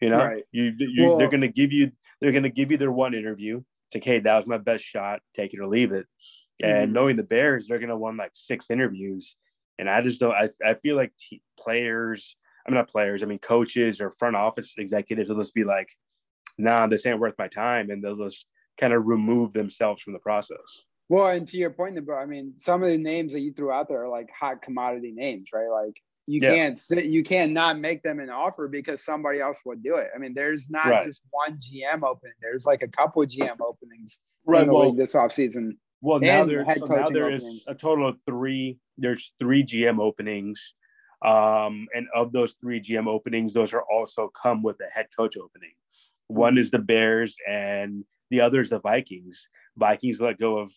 [0.00, 0.44] You know, right.
[0.52, 3.14] you, you well, they're going to give you, they're going to give you their one
[3.14, 3.58] interview.
[3.58, 5.20] It's like, hey, that was my best shot.
[5.34, 6.06] Take it or leave it.
[6.62, 6.92] And mm-hmm.
[6.92, 9.36] knowing the Bears, they're going to want like six interviews.
[9.78, 13.22] And I just don't, I, I feel like t- players, I'm not players.
[13.22, 15.88] I mean, coaches or front office executives will just be like,
[16.58, 18.46] "Nah, this ain't worth my time," and they'll just
[18.78, 20.82] kind of remove themselves from the process.
[21.08, 23.88] Well, and to your point, I mean, some of the names that you threw out
[23.88, 25.68] there are like hot commodity names, right?
[25.68, 25.94] Like
[26.26, 26.54] you yeah.
[26.54, 30.08] can't you can't not make them an offer because somebody else would do it.
[30.14, 31.04] I mean, there's not right.
[31.04, 32.34] just one GM opening.
[32.40, 35.72] There's like a couple GM openings right, in the well, league this offseason.
[36.00, 38.78] Well, now there's so now there is a total of three.
[38.98, 40.74] There's three GM openings.
[41.24, 45.36] Um, and of those three GM openings, those are also come with a head coach
[45.36, 45.72] opening.
[46.28, 49.48] One is the Bears, and the other is the Vikings.
[49.76, 50.72] Vikings let go of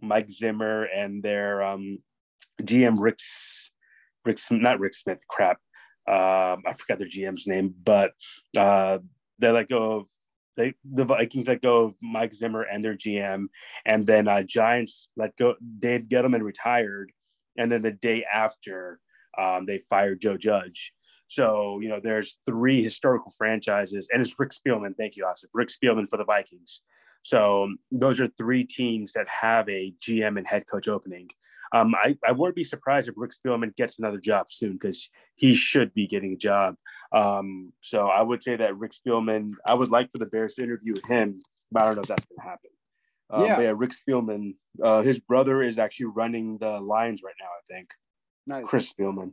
[0.00, 1.98] Mike Zimmer and their um,
[2.62, 3.18] GM Rick,
[4.24, 5.24] Rick, not Rick Smith.
[5.28, 5.58] Crap,
[6.06, 8.12] um, I forgot their GM's name, but
[8.56, 8.98] uh,
[9.38, 10.06] they let go of
[10.56, 13.46] they the Vikings let go of Mike Zimmer and their GM,
[13.86, 15.54] and then uh, Giants let go.
[15.78, 17.12] Dave Gettleman retired,
[17.56, 19.00] and then the day after,
[19.38, 20.92] um, they fired Joe Judge.
[21.30, 24.96] So, you know, there's three historical franchises, and it's Rick Spielman.
[24.96, 25.44] Thank you, Asif.
[25.54, 26.82] Rick Spielman for the Vikings.
[27.22, 31.28] So, those are three teams that have a GM and head coach opening.
[31.72, 35.54] Um, I, I wouldn't be surprised if Rick Spielman gets another job soon because he
[35.54, 36.74] should be getting a job.
[37.12, 40.64] Um, so, I would say that Rick Spielman, I would like for the Bears to
[40.64, 41.38] interview him,
[41.70, 42.70] but I don't know if that's going to happen.
[43.32, 43.60] Um, yeah.
[43.60, 47.88] yeah, Rick Spielman, uh, his brother is actually running the Lions right now, I think.
[48.50, 48.64] Nice.
[48.66, 49.32] Chris Spielman.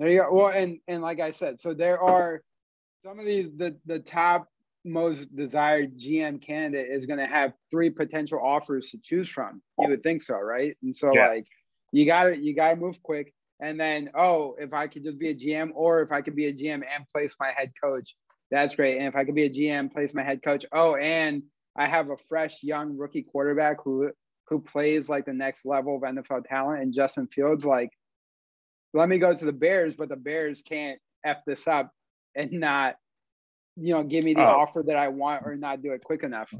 [0.00, 0.32] There you go.
[0.32, 2.42] Well, and and like I said, so there are
[3.04, 4.48] some of these the the top
[4.84, 9.60] most desired GM candidate is going to have three potential offers to choose from.
[9.78, 10.74] You would think so, right?
[10.82, 11.28] And so Yeah.
[11.28, 11.46] like
[11.92, 13.34] you got to you got to move quick.
[13.60, 16.46] And then oh, if I could just be a GM, or if I could be
[16.46, 18.16] a GM and place my head coach,
[18.50, 18.98] that's great.
[18.98, 20.64] And if I could be a GM, place my head coach.
[20.72, 21.42] Oh, and
[21.76, 24.10] I have a fresh young rookie quarterback who
[24.48, 27.66] who plays like the next level of NFL talent, and Justin Fields.
[27.66, 27.90] Like,
[28.96, 31.92] let me go to the Bears, but the Bears can't f this up
[32.34, 32.96] and not,
[33.76, 34.60] you know, give me the Oh.
[34.60, 36.52] offer that I want or not do it quick enough.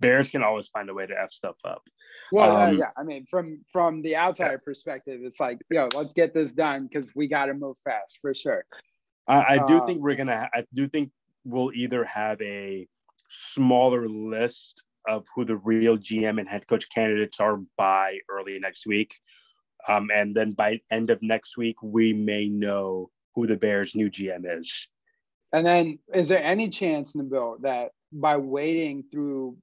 [0.00, 1.82] Bears can always find a way to f stuff up.
[2.32, 6.34] Well, Um, yeah, I mean, from from the outsider perspective, it's like, yo, let's get
[6.34, 8.64] this done because we got to move fast for sure.
[9.28, 10.48] I, I do Uh, think we're gonna.
[10.52, 11.10] I do think
[11.44, 12.88] we'll either have a
[13.28, 18.86] smaller list of who the real GM and head coach candidates are by early next
[18.86, 19.14] week,
[19.88, 24.10] um, and then by end of next week we may know who the Bears' new
[24.10, 24.88] GM is.
[25.52, 29.56] And then, is there any chance in the bill that by waiting through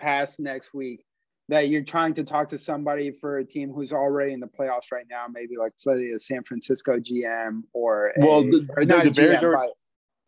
[0.00, 1.04] past next week,
[1.48, 4.90] that you're trying to talk to somebody for a team who's already in the playoffs
[4.92, 8.94] right now, maybe like say a San Francisco GM or a, Well, the- or the-
[8.94, 9.68] not the a Bears GM, are-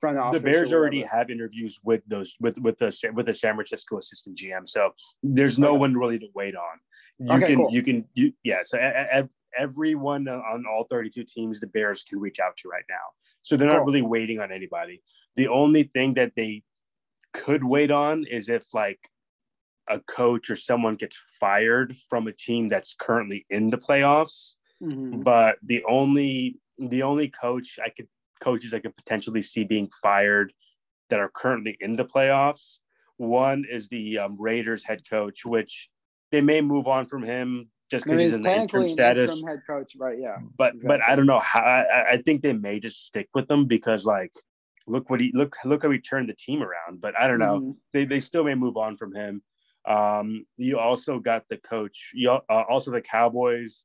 [0.01, 0.43] front office.
[0.43, 4.37] the Bears already have interviews with those with with the with the San Francisco assistant
[4.37, 4.91] GM, so
[5.23, 6.79] there's no one really to wait on.
[7.19, 7.71] You Okay, can cool.
[7.73, 8.63] you can you yeah.
[8.65, 12.85] So e- e- everyone on all 32 teams, the Bears can reach out to right
[12.91, 13.07] now.
[13.43, 15.03] So they're not really waiting on anybody.
[15.37, 16.63] The only thing that they
[17.33, 19.01] could wait on is if like
[19.89, 25.25] a coach or someone gets fired from a team that's currently in the playoffs Mhm.
[25.25, 28.09] but the only the only coach I could
[28.41, 30.53] coaches I could potentially see being fired
[31.09, 32.79] that are currently in the playoffs.
[33.17, 35.89] One is the um, Raiders head coach, which
[36.37, 39.31] they may move on from him just I mean, because he's in the interim status.
[39.33, 40.19] interim head coach, right?
[40.21, 40.37] Yeah.
[40.59, 41.01] But but.
[41.09, 41.61] I don't know how.
[41.61, 44.33] I, I think they may just stick with him because like
[44.87, 47.01] look what he look look how he turned the team around.
[47.01, 47.77] But I don't know Mhm.
[47.95, 49.43] they, they still may move on from him.
[49.89, 52.11] Um, you also got the coach.
[52.13, 53.85] You uh, also the Cowboys.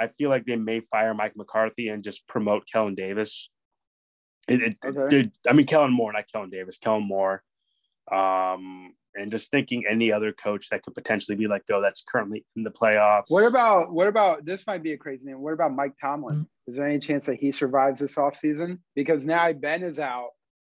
[0.00, 3.50] I feel like they may fire Mike McCarthy and just promote Kellen Davis.
[4.48, 5.30] It, it, Okay.
[5.46, 6.78] I mean Kellen Moore, not Kellen Davis.
[6.78, 7.42] Kellen Moore.
[8.10, 12.44] Um, and just thinking any other coach that could potentially be let go that's currently
[12.56, 13.24] in the playoffs.
[13.28, 14.66] What about what about this?
[14.66, 15.40] Might be a crazy name.
[15.40, 16.46] What about Mike Tomlin?
[16.66, 18.78] Is there any chance that he survives this offseason?
[18.94, 20.30] Because now Ben is out,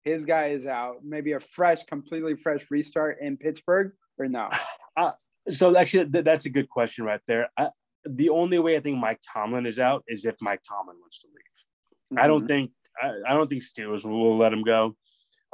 [0.05, 0.97] his guy is out.
[1.05, 4.51] Maybe a fresh, completely fresh restart in Pittsburgh, or no?
[5.53, 7.49] So actually, th- that's a good question right there.
[7.57, 7.69] I,
[8.05, 11.29] the only way I think Mike Tomlin is out is if Mike Tomlin wants to
[11.29, 12.19] leave.
[12.21, 12.49] I don't Mhm.
[12.49, 12.71] think
[13.01, 14.97] I, I don't think Steelers will let him go.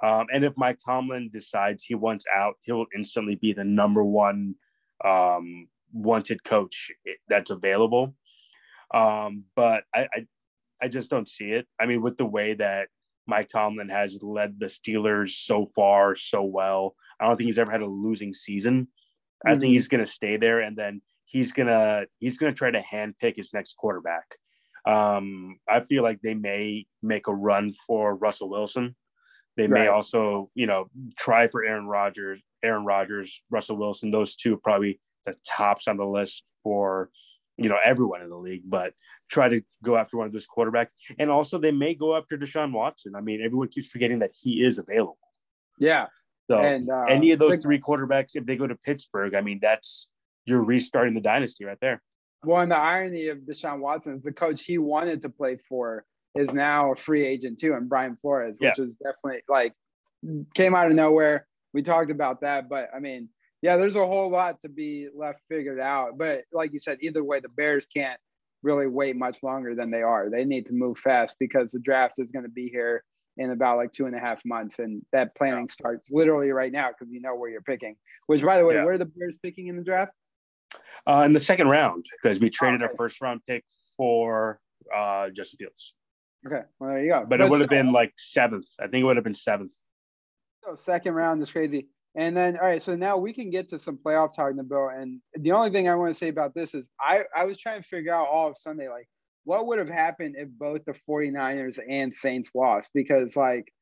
[0.03, 4.03] Um, and if Mike Tomlin decides he wants out, he will instantly be the number
[4.03, 4.57] one
[5.05, 6.91] um, wanted coach
[7.29, 8.15] that's available.
[8.93, 10.27] Um, but I, I
[10.83, 11.67] I just don't see it.
[11.81, 12.88] I mean, with the way that
[13.27, 17.71] Mike Tomlin has led the Steelers so far so well, I don't think he's ever
[17.71, 18.88] had a losing season.
[19.47, 19.61] I Mhm.
[19.61, 23.37] think he's going to stay there, and then he's gonna he's gonna try to handpick
[23.37, 24.25] his next quarterback.
[24.87, 28.97] Um, I feel like they may make a run for Russell Wilson.
[29.57, 30.87] They may also, you know,
[31.19, 34.11] try for Aaron Rodgers, Aaron Rodgers, Russell Wilson.
[34.11, 37.11] Those two are probably the tops on the list for,
[37.59, 38.62] you know, everyone in the league.
[38.65, 38.95] But
[39.31, 40.88] try to go after one of those quarterbacks,
[41.19, 43.15] and also they may go after Deshaun Watson.
[43.15, 45.19] I mean, everyone keeps forgetting that he is available.
[45.79, 46.07] Yeah,
[46.51, 49.59] So and uh, any of those three quarterbacks, if they go to Pittsburgh, I mean,
[49.61, 50.09] that's
[50.45, 52.03] you're restarting the dynasty right there.
[52.45, 56.05] Well, and the irony of Deshaun Watson is the coach he wanted to play for
[56.35, 59.75] is now a free agent too, and Brian Flores, which is definitely like
[60.55, 61.47] came out of nowhere.
[61.75, 63.29] We talked about that, but I mean,
[63.61, 66.18] yeah, there's a whole lot to be left figured out.
[66.18, 68.19] But like you said, either way, the Bears can't
[68.63, 70.31] really wait much longer than they are.
[70.31, 73.04] They need to move fast because the draft is going to be here
[73.38, 76.88] in about like two and a half months, and that planning starts literally right now
[76.88, 77.96] because you know where you're picking.
[78.27, 78.85] Which, by the way, Yeah.
[78.85, 80.13] where are the Bears picking in the draft?
[81.06, 82.90] Uh, in the second round, because we traded okay.
[82.90, 83.65] our first round pick
[83.96, 84.61] for
[84.94, 85.94] uh, Justin Fields,
[86.47, 87.25] Okay, well there you go.
[87.29, 88.67] but it would have still- been like seventh.
[88.81, 89.73] I think it would have been seventh.
[90.65, 91.88] So second round is crazy.
[92.15, 95.01] And then, all right, so now we can get to some playoff talking Nabil.
[95.01, 97.81] And the only thing I want to say about this is I, I was trying
[97.83, 99.09] to figure out all of Sunday, like,
[99.45, 102.90] what would have happened if both the 49ers and Saints lost?
[102.93, 103.73] Because, like,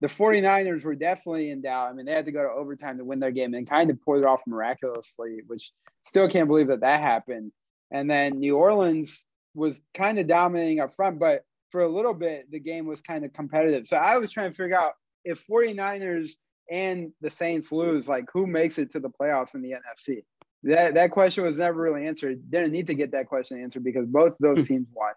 [0.00, 1.90] the 49ers were definitely in doubt.
[1.90, 4.00] I mean, they had to go to overtime to win their game and kind of
[4.00, 7.52] pulled it off miraculously, which still can't believe that that happened.
[7.90, 11.42] And then New Orleans was kind of dominating up front, but
[11.72, 13.86] for a little bit, the game was kind of competitive.
[13.86, 14.92] So I was trying to figure out
[15.24, 16.32] if 49ers
[16.70, 20.24] and the Saints lose, like who makes it to the playoffs in the NFC?
[20.64, 22.50] That that question was never really answered.
[22.50, 25.14] Didn't need to get that question answered because both of those teams won.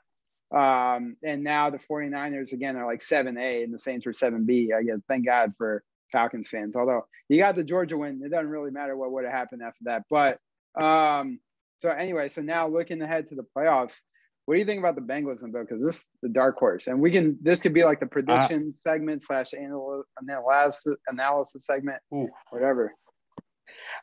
[0.52, 4.70] Um, and now the 49ers again are like 7A and the Saints are 7B.
[4.74, 6.76] I guess thank God for Falcons fans.
[6.76, 9.84] Although you got the Georgia win, it doesn't really matter what would have happened after
[9.84, 10.04] that.
[10.10, 10.40] But
[10.82, 11.40] um,
[11.78, 14.00] so anyway, so now looking ahead to the playoffs,
[14.46, 15.68] what do you think about the Bengals and Nabil?
[15.68, 18.74] Because this is the dark horse, and we can this could be like the prediction
[18.76, 22.30] uh, segment slash analysis analysis segment, ooh.
[22.52, 22.94] whatever.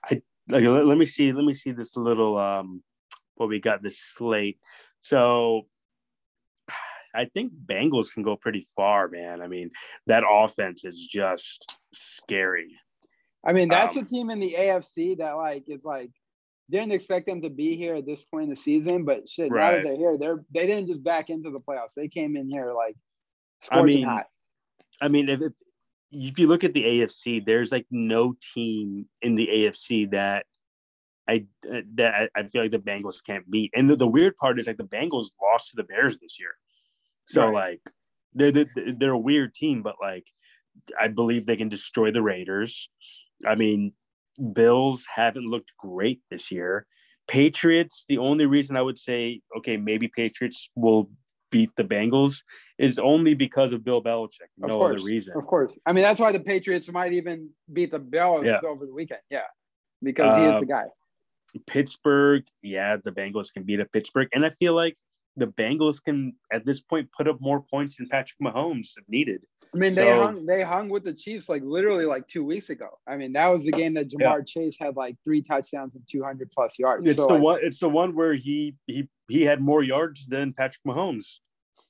[0.04, 2.82] I like let, let me see let me see this little um
[3.36, 4.58] what we got this slate.
[5.00, 5.62] So
[7.14, 9.42] I think Bengals can go pretty far, man.
[9.42, 9.70] I mean,
[10.06, 12.74] that offense is just scary.
[13.44, 16.10] I mean, that's um, a team in the AFC that like is like
[16.72, 19.60] didn't expect them to be here at this point in the season, but shit, right.
[19.60, 21.94] now that they're here, they're they didn't just back into the playoffs.
[21.94, 22.96] They came in here like
[23.70, 24.26] I mean, hot.
[25.00, 25.52] I mean, if, if
[26.10, 30.46] if you look at the AFC, there's like no team in the AFC that
[31.28, 31.44] I
[31.94, 33.70] that I feel like the Bengals can't beat.
[33.74, 36.54] And the, the weird part is like the Bengals lost to the Bears this year,
[37.26, 37.54] so right.
[37.54, 37.94] like
[38.34, 40.26] they're, they're they're a weird team, but like
[40.98, 42.88] I believe they can destroy the Raiders.
[43.46, 43.92] I mean,
[44.52, 46.86] Bills haven't looked great this year.
[47.28, 51.10] Patriots, the only reason I would say, okay, maybe Patriots will
[51.50, 52.38] beat the Bengals
[52.78, 54.50] is only because of Bill Belichick.
[54.56, 55.34] No of course, other reason.
[55.36, 55.78] Of course.
[55.86, 58.60] I mean, that's why the Patriots might even beat the Bills yeah.
[58.66, 59.20] over the weekend.
[59.30, 59.42] Yeah.
[60.02, 60.84] Because he is the uh, guy.
[61.66, 64.28] Pittsburgh, yeah, the Bengals can beat a Pittsburgh.
[64.32, 64.96] And I feel like
[65.36, 69.42] the Bengals can at this point put up more points than Patrick Mahomes if needed.
[69.74, 72.68] I mean, they so, hung they hung with the Chiefs like literally like two weeks
[72.68, 72.88] ago.
[73.06, 74.44] I mean, that was the game that Ja'Marr yeah.
[74.46, 77.06] Chase had like three touchdowns and two hundred plus yards.
[77.06, 77.60] It's so, the like, one.
[77.62, 81.38] It's the one where he he he had more yards than Patrick Mahomes.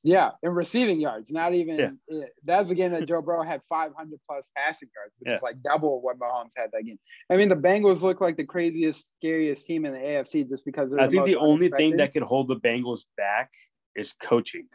[0.04, 1.98] Yeah, and receiving yards, not even.
[2.08, 2.24] Yeah.
[2.44, 5.36] That's the game that Joe Burrow had 500 plus passing yards, which yeah.
[5.36, 6.98] is like double what Mahomes had that game.
[7.30, 10.92] I mean, the Bengals look like the craziest, scariest team in the AFC just because
[10.92, 13.52] I the think the only thing that could hold the Bengals back
[13.94, 14.66] is coaching.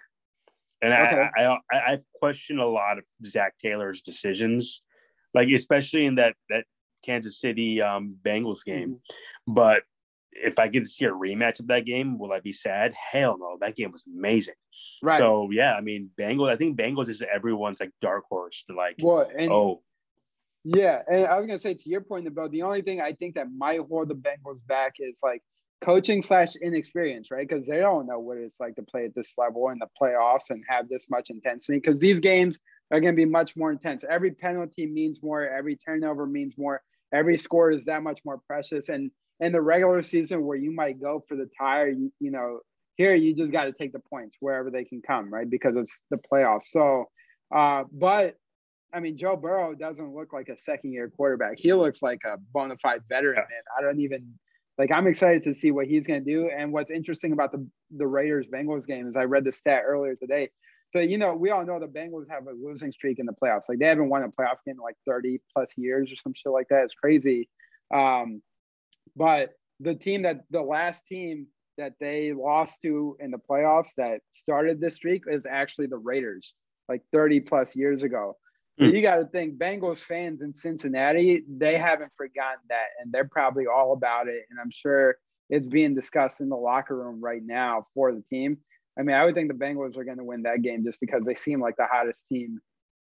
[0.82, 1.28] And okay.
[1.38, 4.84] I, I, I question a lot of Zac Taylor's decisions,
[5.34, 6.66] like especially in that that
[7.04, 8.90] Kansas City um, Bengals game.
[8.90, 9.54] Mm-hmm.
[9.54, 9.84] But
[10.32, 12.94] if I get to see a rematch of that game, will I be sad?
[12.94, 13.58] Hell no.
[13.60, 14.54] That game was amazing.
[15.02, 15.18] Right.
[15.18, 16.50] So yeah, I mean Bengals.
[16.50, 18.98] I think Bengals is everyone's like dark horse to like.
[19.02, 19.82] Well, and oh,
[20.64, 23.36] yeah, and I was gonna say to your point about the only thing I think
[23.36, 25.42] that might hold the Bengals back is like
[25.82, 27.48] coaching slash inexperience, right?
[27.48, 30.50] Because they don't know what it's like to play at this level in the playoffs
[30.50, 31.80] and have this much intensity.
[31.80, 32.60] Because these games
[32.92, 34.04] are going to be much more intense.
[34.10, 35.48] Every penalty means more.
[35.48, 36.82] Every turnover means more.
[37.14, 38.90] Every score is that much more precious.
[38.90, 42.60] And in the regular season, where you might go for the tire, you, you know,
[42.96, 45.50] here you just got to take the points wherever they can come, right?
[45.50, 46.66] Because it's the playoffs.
[46.72, 47.06] So,
[47.54, 48.36] uh, but
[48.94, 51.60] I mean, Joe Burrow doesn't look like a second year quarterback.
[51.60, 53.44] He looks like a bona fide veteran,
[53.78, 54.34] I don't even
[54.78, 56.50] like I'm excited to see what he's going to do.
[56.56, 60.16] And what's interesting about the the Raiders Bengals game is I read the stat earlier
[60.16, 60.50] today.
[60.92, 63.64] So you know, we all know the Bengals have a losing streak in the playoffs.
[63.68, 66.52] Like they haven't won a playoff game in like 30 plus years or some shit
[66.52, 66.84] like that.
[66.84, 67.50] It's crazy.
[67.94, 68.42] Um,
[69.16, 71.48] but the team that the last team
[71.78, 76.54] that they lost to in the playoffs that started this streak is actually the Raiders,
[76.90, 78.36] like 30 plus years ago.
[78.80, 78.96] So hmm.
[78.96, 83.66] you got to think Bengals fans in Cincinnati, they haven't forgotten that, and they're probably
[83.66, 84.44] all about it.
[84.50, 85.18] And I'm sure
[85.50, 88.58] it's being discussed in the locker room right now for the team.
[89.00, 91.24] I mean, I would think the Bengals are going to win that game just because
[91.26, 92.60] they seem like the hottest team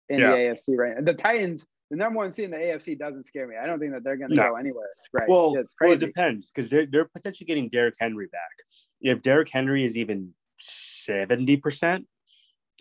[0.08, 0.30] in yeah.
[0.30, 1.12] the AFC right now.
[1.12, 3.56] The Titans, the number one seed in the AFC, doesn't scare me.
[3.60, 4.50] I don't think that they're going to no.
[4.50, 4.88] go anywhere.
[5.12, 5.28] Right?
[5.28, 5.88] Well, it's crazy.
[5.88, 8.40] Well, it depends because they're they're potentially getting Derrick Henry back.
[9.00, 12.06] If Derrick Henry is even seventy percent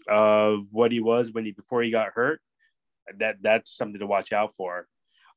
[0.07, 2.41] of what he was when he before he got hurt,
[3.19, 4.87] that that's something to watch out for.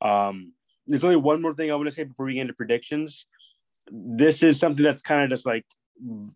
[0.01, 0.53] Um,
[0.87, 3.27] there's only one more thing I want to say before we get into predictions.
[3.91, 5.65] This is something that's kind of just like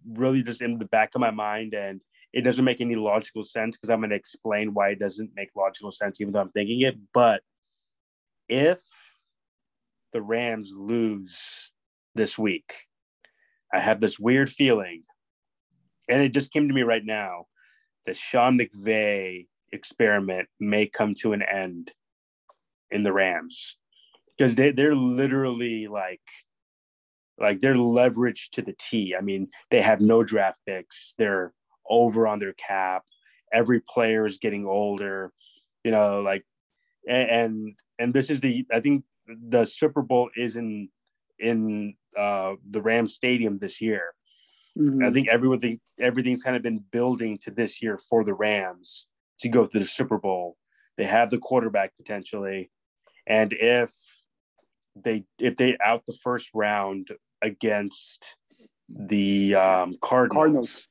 [0.08, 2.00] really just in the back of my mind, and
[2.32, 5.50] it doesn't make any logical sense because I'm going to explain why it doesn't make
[5.56, 6.96] logical sense, even though I'm thinking it.
[7.12, 7.42] But
[8.48, 8.80] if
[10.12, 11.70] the Rams lose
[12.14, 12.72] this week,
[13.72, 15.02] I have this weird feeling,
[16.08, 17.46] and it just came to me right now
[18.06, 21.92] that Sean McVay experiment may come to an end
[22.90, 23.76] in the Rams
[24.36, 26.20] because they they're literally like
[27.38, 29.14] like they're leveraged to the T.
[29.16, 31.14] I mean, they have no draft picks.
[31.18, 31.52] They're
[31.88, 33.02] over on their cap.
[33.52, 35.32] Every player is getting older.
[35.84, 36.44] You know, like
[37.08, 40.88] and and, and this is the I think the Super Bowl is in
[41.38, 44.14] in uh, the Rams Stadium this year.
[44.78, 45.04] Mm-hmm.
[45.04, 49.06] I think everything everything's kind of been building to this year for the Rams
[49.40, 50.56] to go to the Super Bowl.
[50.96, 52.70] They have the quarterback potentially,
[53.26, 53.92] and if
[54.94, 57.08] they if they out the first round
[57.42, 58.36] against
[58.88, 60.88] the um, Cardinals, Cardinals,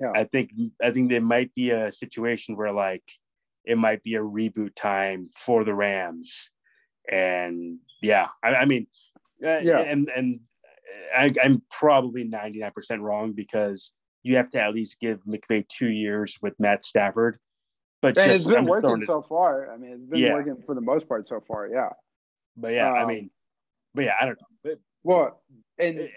[0.00, 0.12] yeah.
[0.14, 0.50] I think
[0.82, 3.04] I think there might be a situation where like
[3.64, 6.50] it might be a reboot time for the Rams,
[7.10, 8.86] and yeah, I, I mean,
[9.44, 10.40] uh, yeah, and and
[11.16, 13.92] I, am probably 99% wrong because
[14.24, 17.38] you have to at least give McVay two years with Matt Stafford.
[18.02, 19.70] But just, it's been I'm working so far.
[19.70, 20.32] I mean, it's been yeah.
[20.32, 21.68] working for the most part so far.
[21.68, 21.90] Yeah.
[22.56, 23.30] But yeah, um, I mean,
[23.94, 24.46] but yeah, I don't know.
[24.64, 25.42] But, well,
[25.78, 26.10] and it,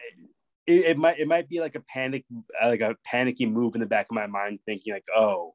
[0.65, 2.25] it, it, might it might be like a panic,
[2.63, 5.53] like a panicky move in the back of my mind, thinking like, oh,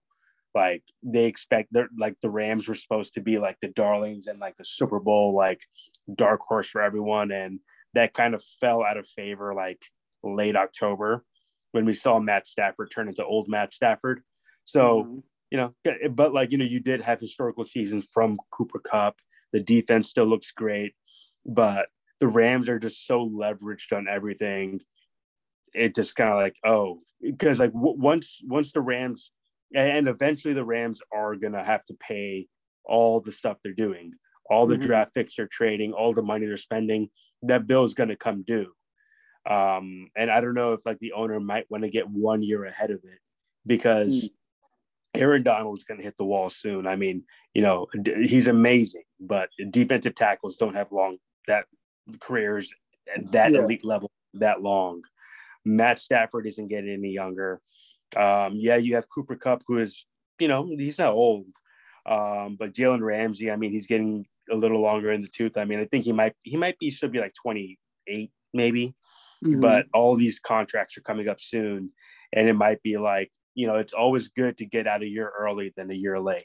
[0.55, 4.38] like they expect they're like the Rams were supposed to be like the darlings and
[4.38, 5.61] like the Super Bowl like
[6.14, 7.61] dark horse for everyone, and
[7.94, 9.80] that kind of fell out of favor like
[10.22, 11.24] late October
[11.72, 14.22] when we saw Matt Stafford turn into old Matt Stafford.
[14.64, 15.18] So, mm-hmm.
[15.50, 15.74] you know,
[16.10, 19.16] but like, you know, you did have historical seasons from Cooper Kupp.
[19.52, 20.94] The defense still looks great,
[21.44, 21.86] but
[22.20, 24.80] the Rams are just so leveraged on everything.
[25.74, 29.32] It just kind of like, oh, because like w- once once the Rams
[29.74, 32.46] and eventually the Rams are gonna have to pay
[32.84, 34.12] all the stuff they're doing,
[34.48, 34.86] all the mm-hmm.
[34.86, 37.08] draft picks they're trading, all the money they're spending.
[37.42, 38.72] That bill is gonna come due.
[39.49, 42.64] Um, and I don't know if like the owner might want to get one year
[42.64, 43.18] ahead of it
[43.66, 44.30] because mm.
[45.14, 46.86] Aaron Donald's going to hit the wall soon.
[46.86, 47.24] I mean,
[47.55, 51.18] you know, he's amazing, but defensive tackles don't have long
[51.49, 51.66] that
[52.20, 52.72] careers
[53.14, 53.61] at that yeah.
[53.61, 55.03] elite level that long.
[55.64, 57.61] Matt Stafford isn't getting any younger.
[58.16, 60.07] Um, yeah, you have Cooper Kupp, who is,
[60.38, 61.47] you know, he's not old.
[62.05, 65.57] Um, but Jalen Ramsey, I mean, he's getting a little longer in the tooth.
[65.57, 68.95] I mean, I think he might he might be should be like 28, maybe
[69.43, 69.61] mm-hmm.
[69.61, 71.90] but all these contracts are coming up soon
[72.32, 75.30] and it might be like you know it's always good to get out a year
[75.38, 76.45] early than a year late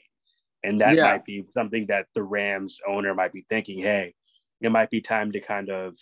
[0.64, 1.04] and that yeah.
[1.04, 4.14] might be something that the rams owner might be thinking hey
[4.60, 5.94] it might be time to kind of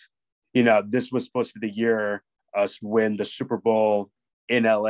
[0.53, 2.23] you know this was supposed to be the year
[2.55, 4.09] us win the super bowl
[4.49, 4.87] in la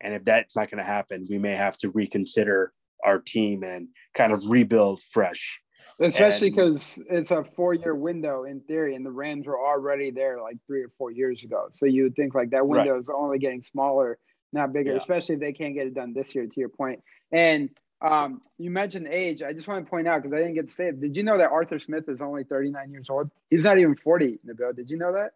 [0.00, 2.72] and if that's not going to happen we may have to reconsider
[3.04, 5.60] our team and kind of rebuild fresh
[6.00, 10.40] Especially because it's a four year window in theory, and the Rams were already there
[10.40, 11.68] like three or four years ago.
[11.74, 13.00] So you would think like that window right.
[13.00, 14.18] is only getting smaller,
[14.52, 14.96] not bigger, yeah.
[14.96, 16.70] especially if they can't get it done this year, to your.
[17.32, 17.70] And
[18.00, 19.42] um, you mentioned age.
[19.42, 21.00] I just want to point out because I didn't get to say it.
[21.00, 23.30] Did you know that Arthur Smith is only 39 years old?
[23.50, 24.76] He's not even 40, Nabil.
[24.76, 25.32] Did you know that?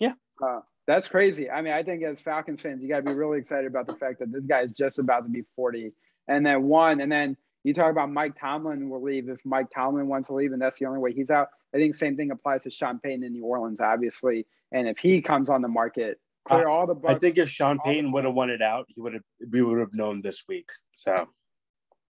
[0.00, 0.14] Yeah.
[0.42, 1.48] Uh, that's crazy.
[1.48, 3.94] I mean, I think as Falcons fans, you got to be really excited about the
[3.94, 5.92] fact that this guy is just about to be 40.
[6.26, 10.08] And then one, and then you talk about Mike Tomlin will leave if Mike Tomlin
[10.08, 11.48] wants to leave, and that's the only way he's out.
[11.74, 14.46] I think same thing applies to Sean Payton in New Orleans, obviously.
[14.72, 16.94] And if he comes on the market, clear all the.
[16.94, 19.22] Bucks, I think if Sean Payton would have wanted out, he would have.
[19.50, 20.70] We would have known this week.
[20.96, 21.28] So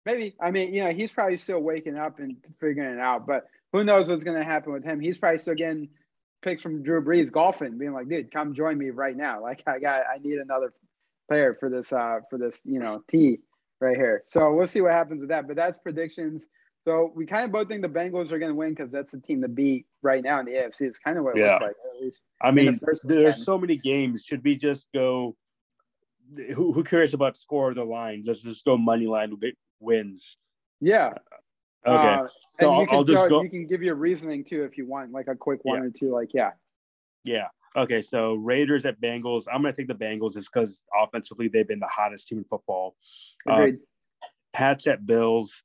[0.06, 0.34] maybe.
[0.40, 3.26] I mean, you know, he's probably still waking up and figuring it out.
[3.26, 5.00] But who knows what's going to happen with him?
[5.00, 5.88] He's probably still getting
[6.42, 9.42] picks from Drew Brees golfing, being like, "Dude, come join me right now.
[9.42, 10.72] Like, I got, I need another
[11.28, 13.40] player for this, uh, for this, you know, tee."
[13.82, 14.24] Right here.
[14.28, 15.46] So we'll see what happens with that.
[15.46, 16.48] But that's predictions.
[16.84, 19.20] So we kind of both think the Bengals are going to win because that's the
[19.20, 20.82] team to beat right now in the AFC.
[20.82, 21.52] It's kind of what it yeah.
[21.52, 21.76] looks like.
[21.94, 22.20] At least.
[22.40, 24.24] I mean, the there's so many games.
[24.24, 25.36] Should we just go?
[26.54, 28.24] Who, who cares about score or the line?
[28.26, 29.36] Let's just go money line
[29.80, 30.36] wins.
[30.80, 31.12] Yeah.
[31.86, 32.08] Okay.
[32.08, 33.42] Uh, so I'll, I'll, just go.
[33.42, 35.88] You can give your reasoning too if you want, like a quick one yeah.
[35.88, 36.12] or two.
[36.12, 36.50] Like, yeah.
[37.24, 37.48] Yeah.
[37.76, 38.02] Okay.
[38.02, 39.44] So Raiders at Bengals.
[39.52, 42.44] I'm going to take the Bengals just because offensively they've been the hottest team in
[42.44, 42.96] football.
[43.48, 43.68] Uh,
[44.52, 45.62] Pats at Bills.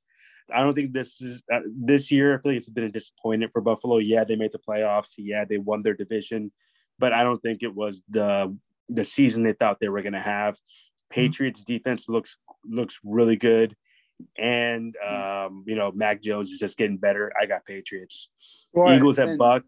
[0.53, 2.38] I don't think this is uh, this year.
[2.38, 3.97] I feel like it's been a disappointment for Buffalo.
[3.97, 5.14] Yeah, they made the playoffs.
[5.18, 6.51] Yeah, they won their division,
[6.99, 8.55] but I don't think it was the
[8.89, 10.55] the season they thought they were going to have.
[10.55, 11.22] Mm-hmm.
[11.22, 11.74] Patriots mm-hmm.
[11.74, 13.76] defense looks looks really good,
[14.38, 17.32] and um, you know Mac Jones is just getting better.
[17.39, 18.30] I got Patriots.
[18.74, 19.64] Eagles at Buck.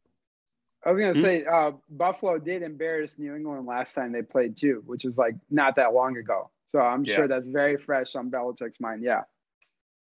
[0.85, 1.21] I was gonna mm-hmm.
[1.21, 5.35] say uh, Buffalo did embarrass New England last time they played too, which is like
[5.49, 6.49] not that long ago.
[6.67, 7.15] So I'm yeah.
[7.15, 9.03] sure that's very fresh on Belichick's mind.
[9.03, 9.23] Yeah.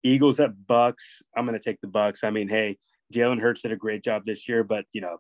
[0.03, 1.23] Eagles at Bucks.
[1.37, 2.25] I'm going to take the Bucks.
[2.25, 2.79] I mean, hey,
[3.13, 5.19] Jalen Hurts did a great job this year, but you know,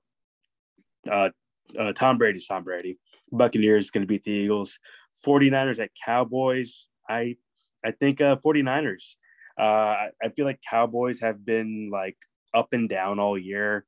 [1.10, 1.30] uh,
[1.78, 2.98] uh, Tom Brady's Tom Brady.
[3.30, 4.78] Buccaneers is going to beat the Eagles.
[5.26, 6.86] 49ers at Cowboys.
[7.08, 7.36] I
[7.84, 9.16] I think uh, 49ers.
[9.58, 12.16] Uh, I feel like Cowboys have been like
[12.54, 13.84] up and down all year.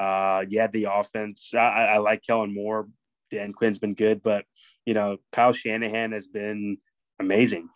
[0.00, 1.50] Uh, yeah, the offense.
[1.52, 2.88] I, I like Kellen Moore.
[3.30, 4.46] Dan Quinn's been good, but
[4.86, 6.78] you know, Kyle Shanahan has been
[7.20, 7.68] amazing.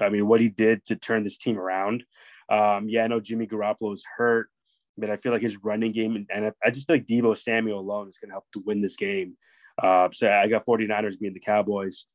[0.00, 2.04] I mean, what he did to turn this team around.
[2.48, 4.48] Um, yeah, I know Jimmy Garoppolo is hurt,
[4.96, 8.08] but I feel like his running game and I just feel like Deebo Samuel alone
[8.08, 9.36] is going to help to win this game.
[9.82, 12.06] Uh, so I got 49ers being the Cowboys.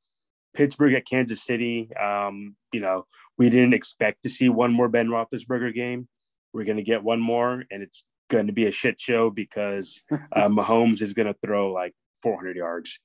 [0.53, 1.89] Pittsburgh at Kansas City.
[1.95, 3.05] Um, you know,
[3.37, 6.07] we didn't expect to see one more Ben Roethlisberger game.
[6.53, 10.03] We're going to get one more, and it's going to be a shit show because
[10.11, 12.99] uh, Mahomes is going to throw like 400 yards.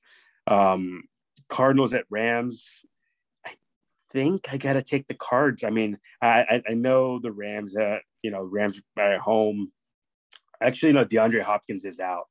[0.47, 1.03] Um,
[1.49, 2.83] Cardinals at Rams
[3.45, 3.51] I
[4.19, 5.63] think I gotta take the Cards.
[5.63, 7.75] I mean, I I know the Rams.
[7.75, 9.71] Uh, you know, Rams at home.
[10.61, 12.25] Actually, no, DeAndre Hopkins is out.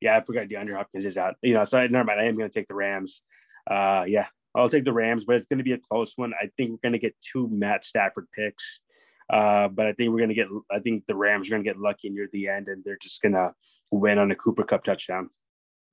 [0.00, 1.34] Yeah, I forgot DeAndre Hopkins is out.
[1.42, 2.20] You know, so never mind.
[2.20, 3.22] I am gonna take the Rams.
[3.68, 6.32] Uh, yeah, I'll take the Rams, but it's gonna be a close one.
[6.40, 8.80] I think we're gonna get two Matt Stafford picks.
[9.32, 10.48] Uh, but I think we're gonna get.
[10.70, 13.54] I think the Rams are gonna get lucky near the end, and they're just gonna
[13.90, 15.30] win on a Cooper Kupp touchdown.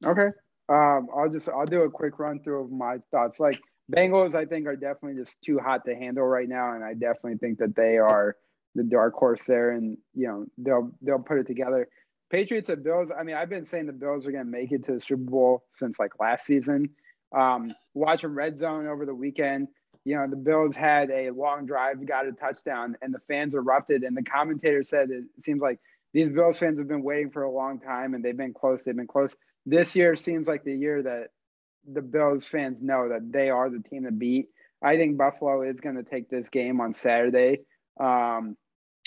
[0.06, 0.30] Okay.
[0.70, 3.40] Um, I'll just I'll do a quick run through of my thoughts.
[3.40, 3.60] Like
[3.92, 7.38] Bengals, I think are definitely just too hot to handle right now, and I definitely
[7.38, 8.36] think that they are
[8.76, 11.88] the dark horse there, and you know they'll they'll put it together.
[12.30, 13.10] Patriots and Bills.
[13.18, 15.30] I mean, I've been saying the Bills are going to make it to the Super
[15.30, 16.90] Bowl since like last season.
[17.38, 19.68] Um, watching Red Zone over the weekend,
[20.06, 24.04] you know the Bills had a long drive, got a touchdown, and the fans erupted.
[24.04, 25.80] And the commentator said it seems like
[26.14, 28.84] these Bills fans have been waiting for a long time, and they've been close.
[28.84, 29.36] They've been close.
[29.66, 31.28] This year seems like the year that
[31.92, 34.48] the Bills fans know that they are the team to beat.
[34.84, 37.60] I think Buffalo is going to take this game on Saturday
[38.00, 38.58] um,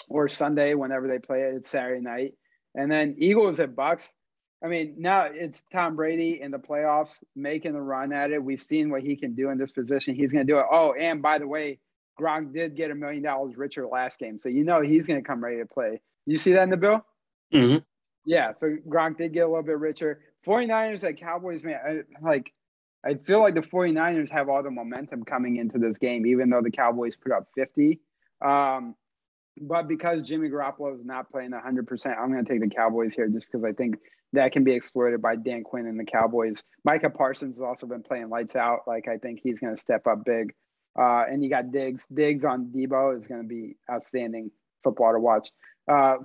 [0.08, 1.54] or Sunday, whenever they play it.
[1.56, 2.34] It's Saturday night,
[2.74, 4.14] and then Eagles at Bucks.
[4.62, 8.42] I mean, now it's Tom Brady in the playoffs making the run at it.
[8.42, 10.14] We've seen what he can do in this position.
[10.14, 10.64] He's going to do it.
[10.70, 11.78] Oh, and by the way,
[12.18, 15.26] Gronk did get a million dollars richer last game, so you know he's going to
[15.26, 16.00] come ready to play.
[16.26, 17.04] You see that in the bill?
[17.52, 17.78] Mm-hmm.
[18.24, 20.20] Yeah, so Gronk did get a little bit richer.
[20.46, 22.52] 49ers at Cowboys, man, I, like
[23.04, 26.62] I feel like the 49ers have all the momentum coming into this game, even though
[26.62, 28.00] the Cowboys put up 50.
[28.40, 28.94] Um,
[29.60, 33.28] but because Jimmy Garoppolo is not playing 100%, I'm going to take the Cowboys here
[33.28, 33.96] just because I think
[34.34, 36.62] that can be exploited by Dan Quinn and the Cowboys.
[36.84, 38.80] Micah Parsons has also been playing lights out.
[38.86, 40.54] Like, I think he's going to step up big.
[40.98, 42.06] Uh, and you got Diggs.
[42.06, 44.50] Diggs on Deebo is going to be outstanding
[44.82, 45.50] football to watch.
[45.90, 46.16] Uh,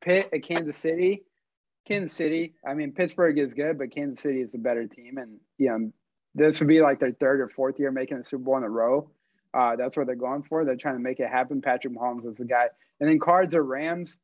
[0.00, 1.24] Pitt at Kansas City.
[1.86, 2.54] Kansas City.
[2.66, 5.18] I mean, Pittsburgh is good, but Kansas City is the better team.
[5.18, 5.92] And, you know,
[6.34, 8.68] this would be like their third or fourth year making a Super Bowl in a
[8.68, 9.10] row.
[9.54, 10.64] Uh, that's what they're going for.
[10.64, 11.62] They're trying to make it happen.
[11.62, 12.66] Patrick Mahomes is the guy.
[13.00, 14.18] And then Cards or Rams.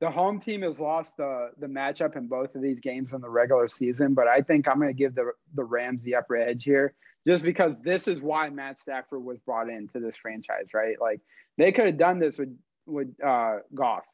[0.00, 3.28] The home team has lost the the matchup in both of these games in the
[3.28, 6.62] regular season, but I think I'm going to give the the Rams the upper edge
[6.64, 6.94] here,
[7.26, 11.00] just because this is why Matt Stafford was brought into this franchise, right?
[11.00, 11.20] Like
[11.56, 14.04] they could have done this with with uh, Goff,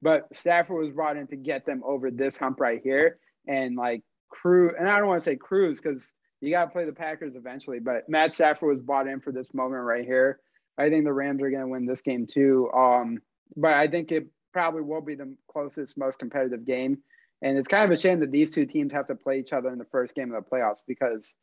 [0.00, 4.02] but Stafford was brought in to get them over this hump right here, and like
[4.28, 4.72] crew.
[4.78, 7.80] And I don't want to say cruise because you got to play the Packers eventually.
[7.80, 10.38] But Matt Stafford was brought in for this moment right here.
[10.78, 12.70] I think the Rams are going to win this game too.
[12.72, 13.18] Um,
[13.56, 16.98] but I think it probably will be the closest, most competitive game.
[17.42, 19.70] And it's kind of a shame that these two teams have to play each other
[19.70, 21.34] in the first game of the playoffs because,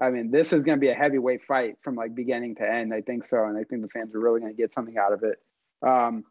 [0.00, 2.94] I mean, this is going to be a heavyweight fight from like beginning to end.
[2.94, 5.12] I think so, and I think the fans are really going to get something out
[5.12, 5.38] of it.
[5.86, 6.24] Um,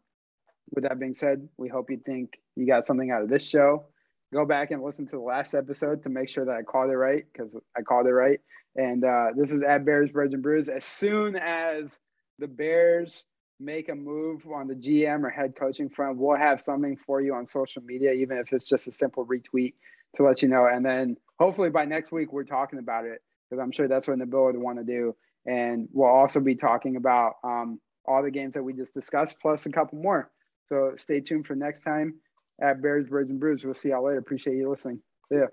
[0.74, 3.86] with that being said, we hope you think you got something out of this show
[4.32, 6.96] go back and listen to the last episode to make sure that I called it
[6.96, 8.40] right because I called it right.
[8.76, 10.68] And uh, this is at Bears, Birds, and Brews.
[10.68, 11.98] As soon as
[12.38, 13.24] the Bears
[13.60, 17.34] make a move on the GM or head coaching front, we'll have something for you
[17.34, 19.74] on social media, even if it's just a simple retweet
[20.16, 20.66] to let you know.
[20.66, 24.18] And then hopefully by next week, we're talking about it because I'm sure that's what
[24.18, 25.14] Nabil would want to do.
[25.46, 29.66] And we'll also be talking about um, all the games that we just discussed, plus
[29.66, 30.30] a couple more.
[30.68, 32.14] So stay tuned for next time
[32.60, 33.64] at Bears, Birds, and Brews.
[33.64, 34.18] We'll see y'all later.
[34.18, 35.00] Appreciate you listening.
[35.30, 35.46] See ya.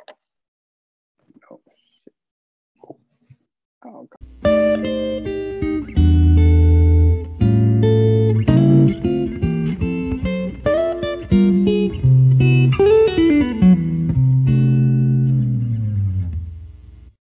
[3.86, 4.10] Oh,
[4.43, 5.41] oh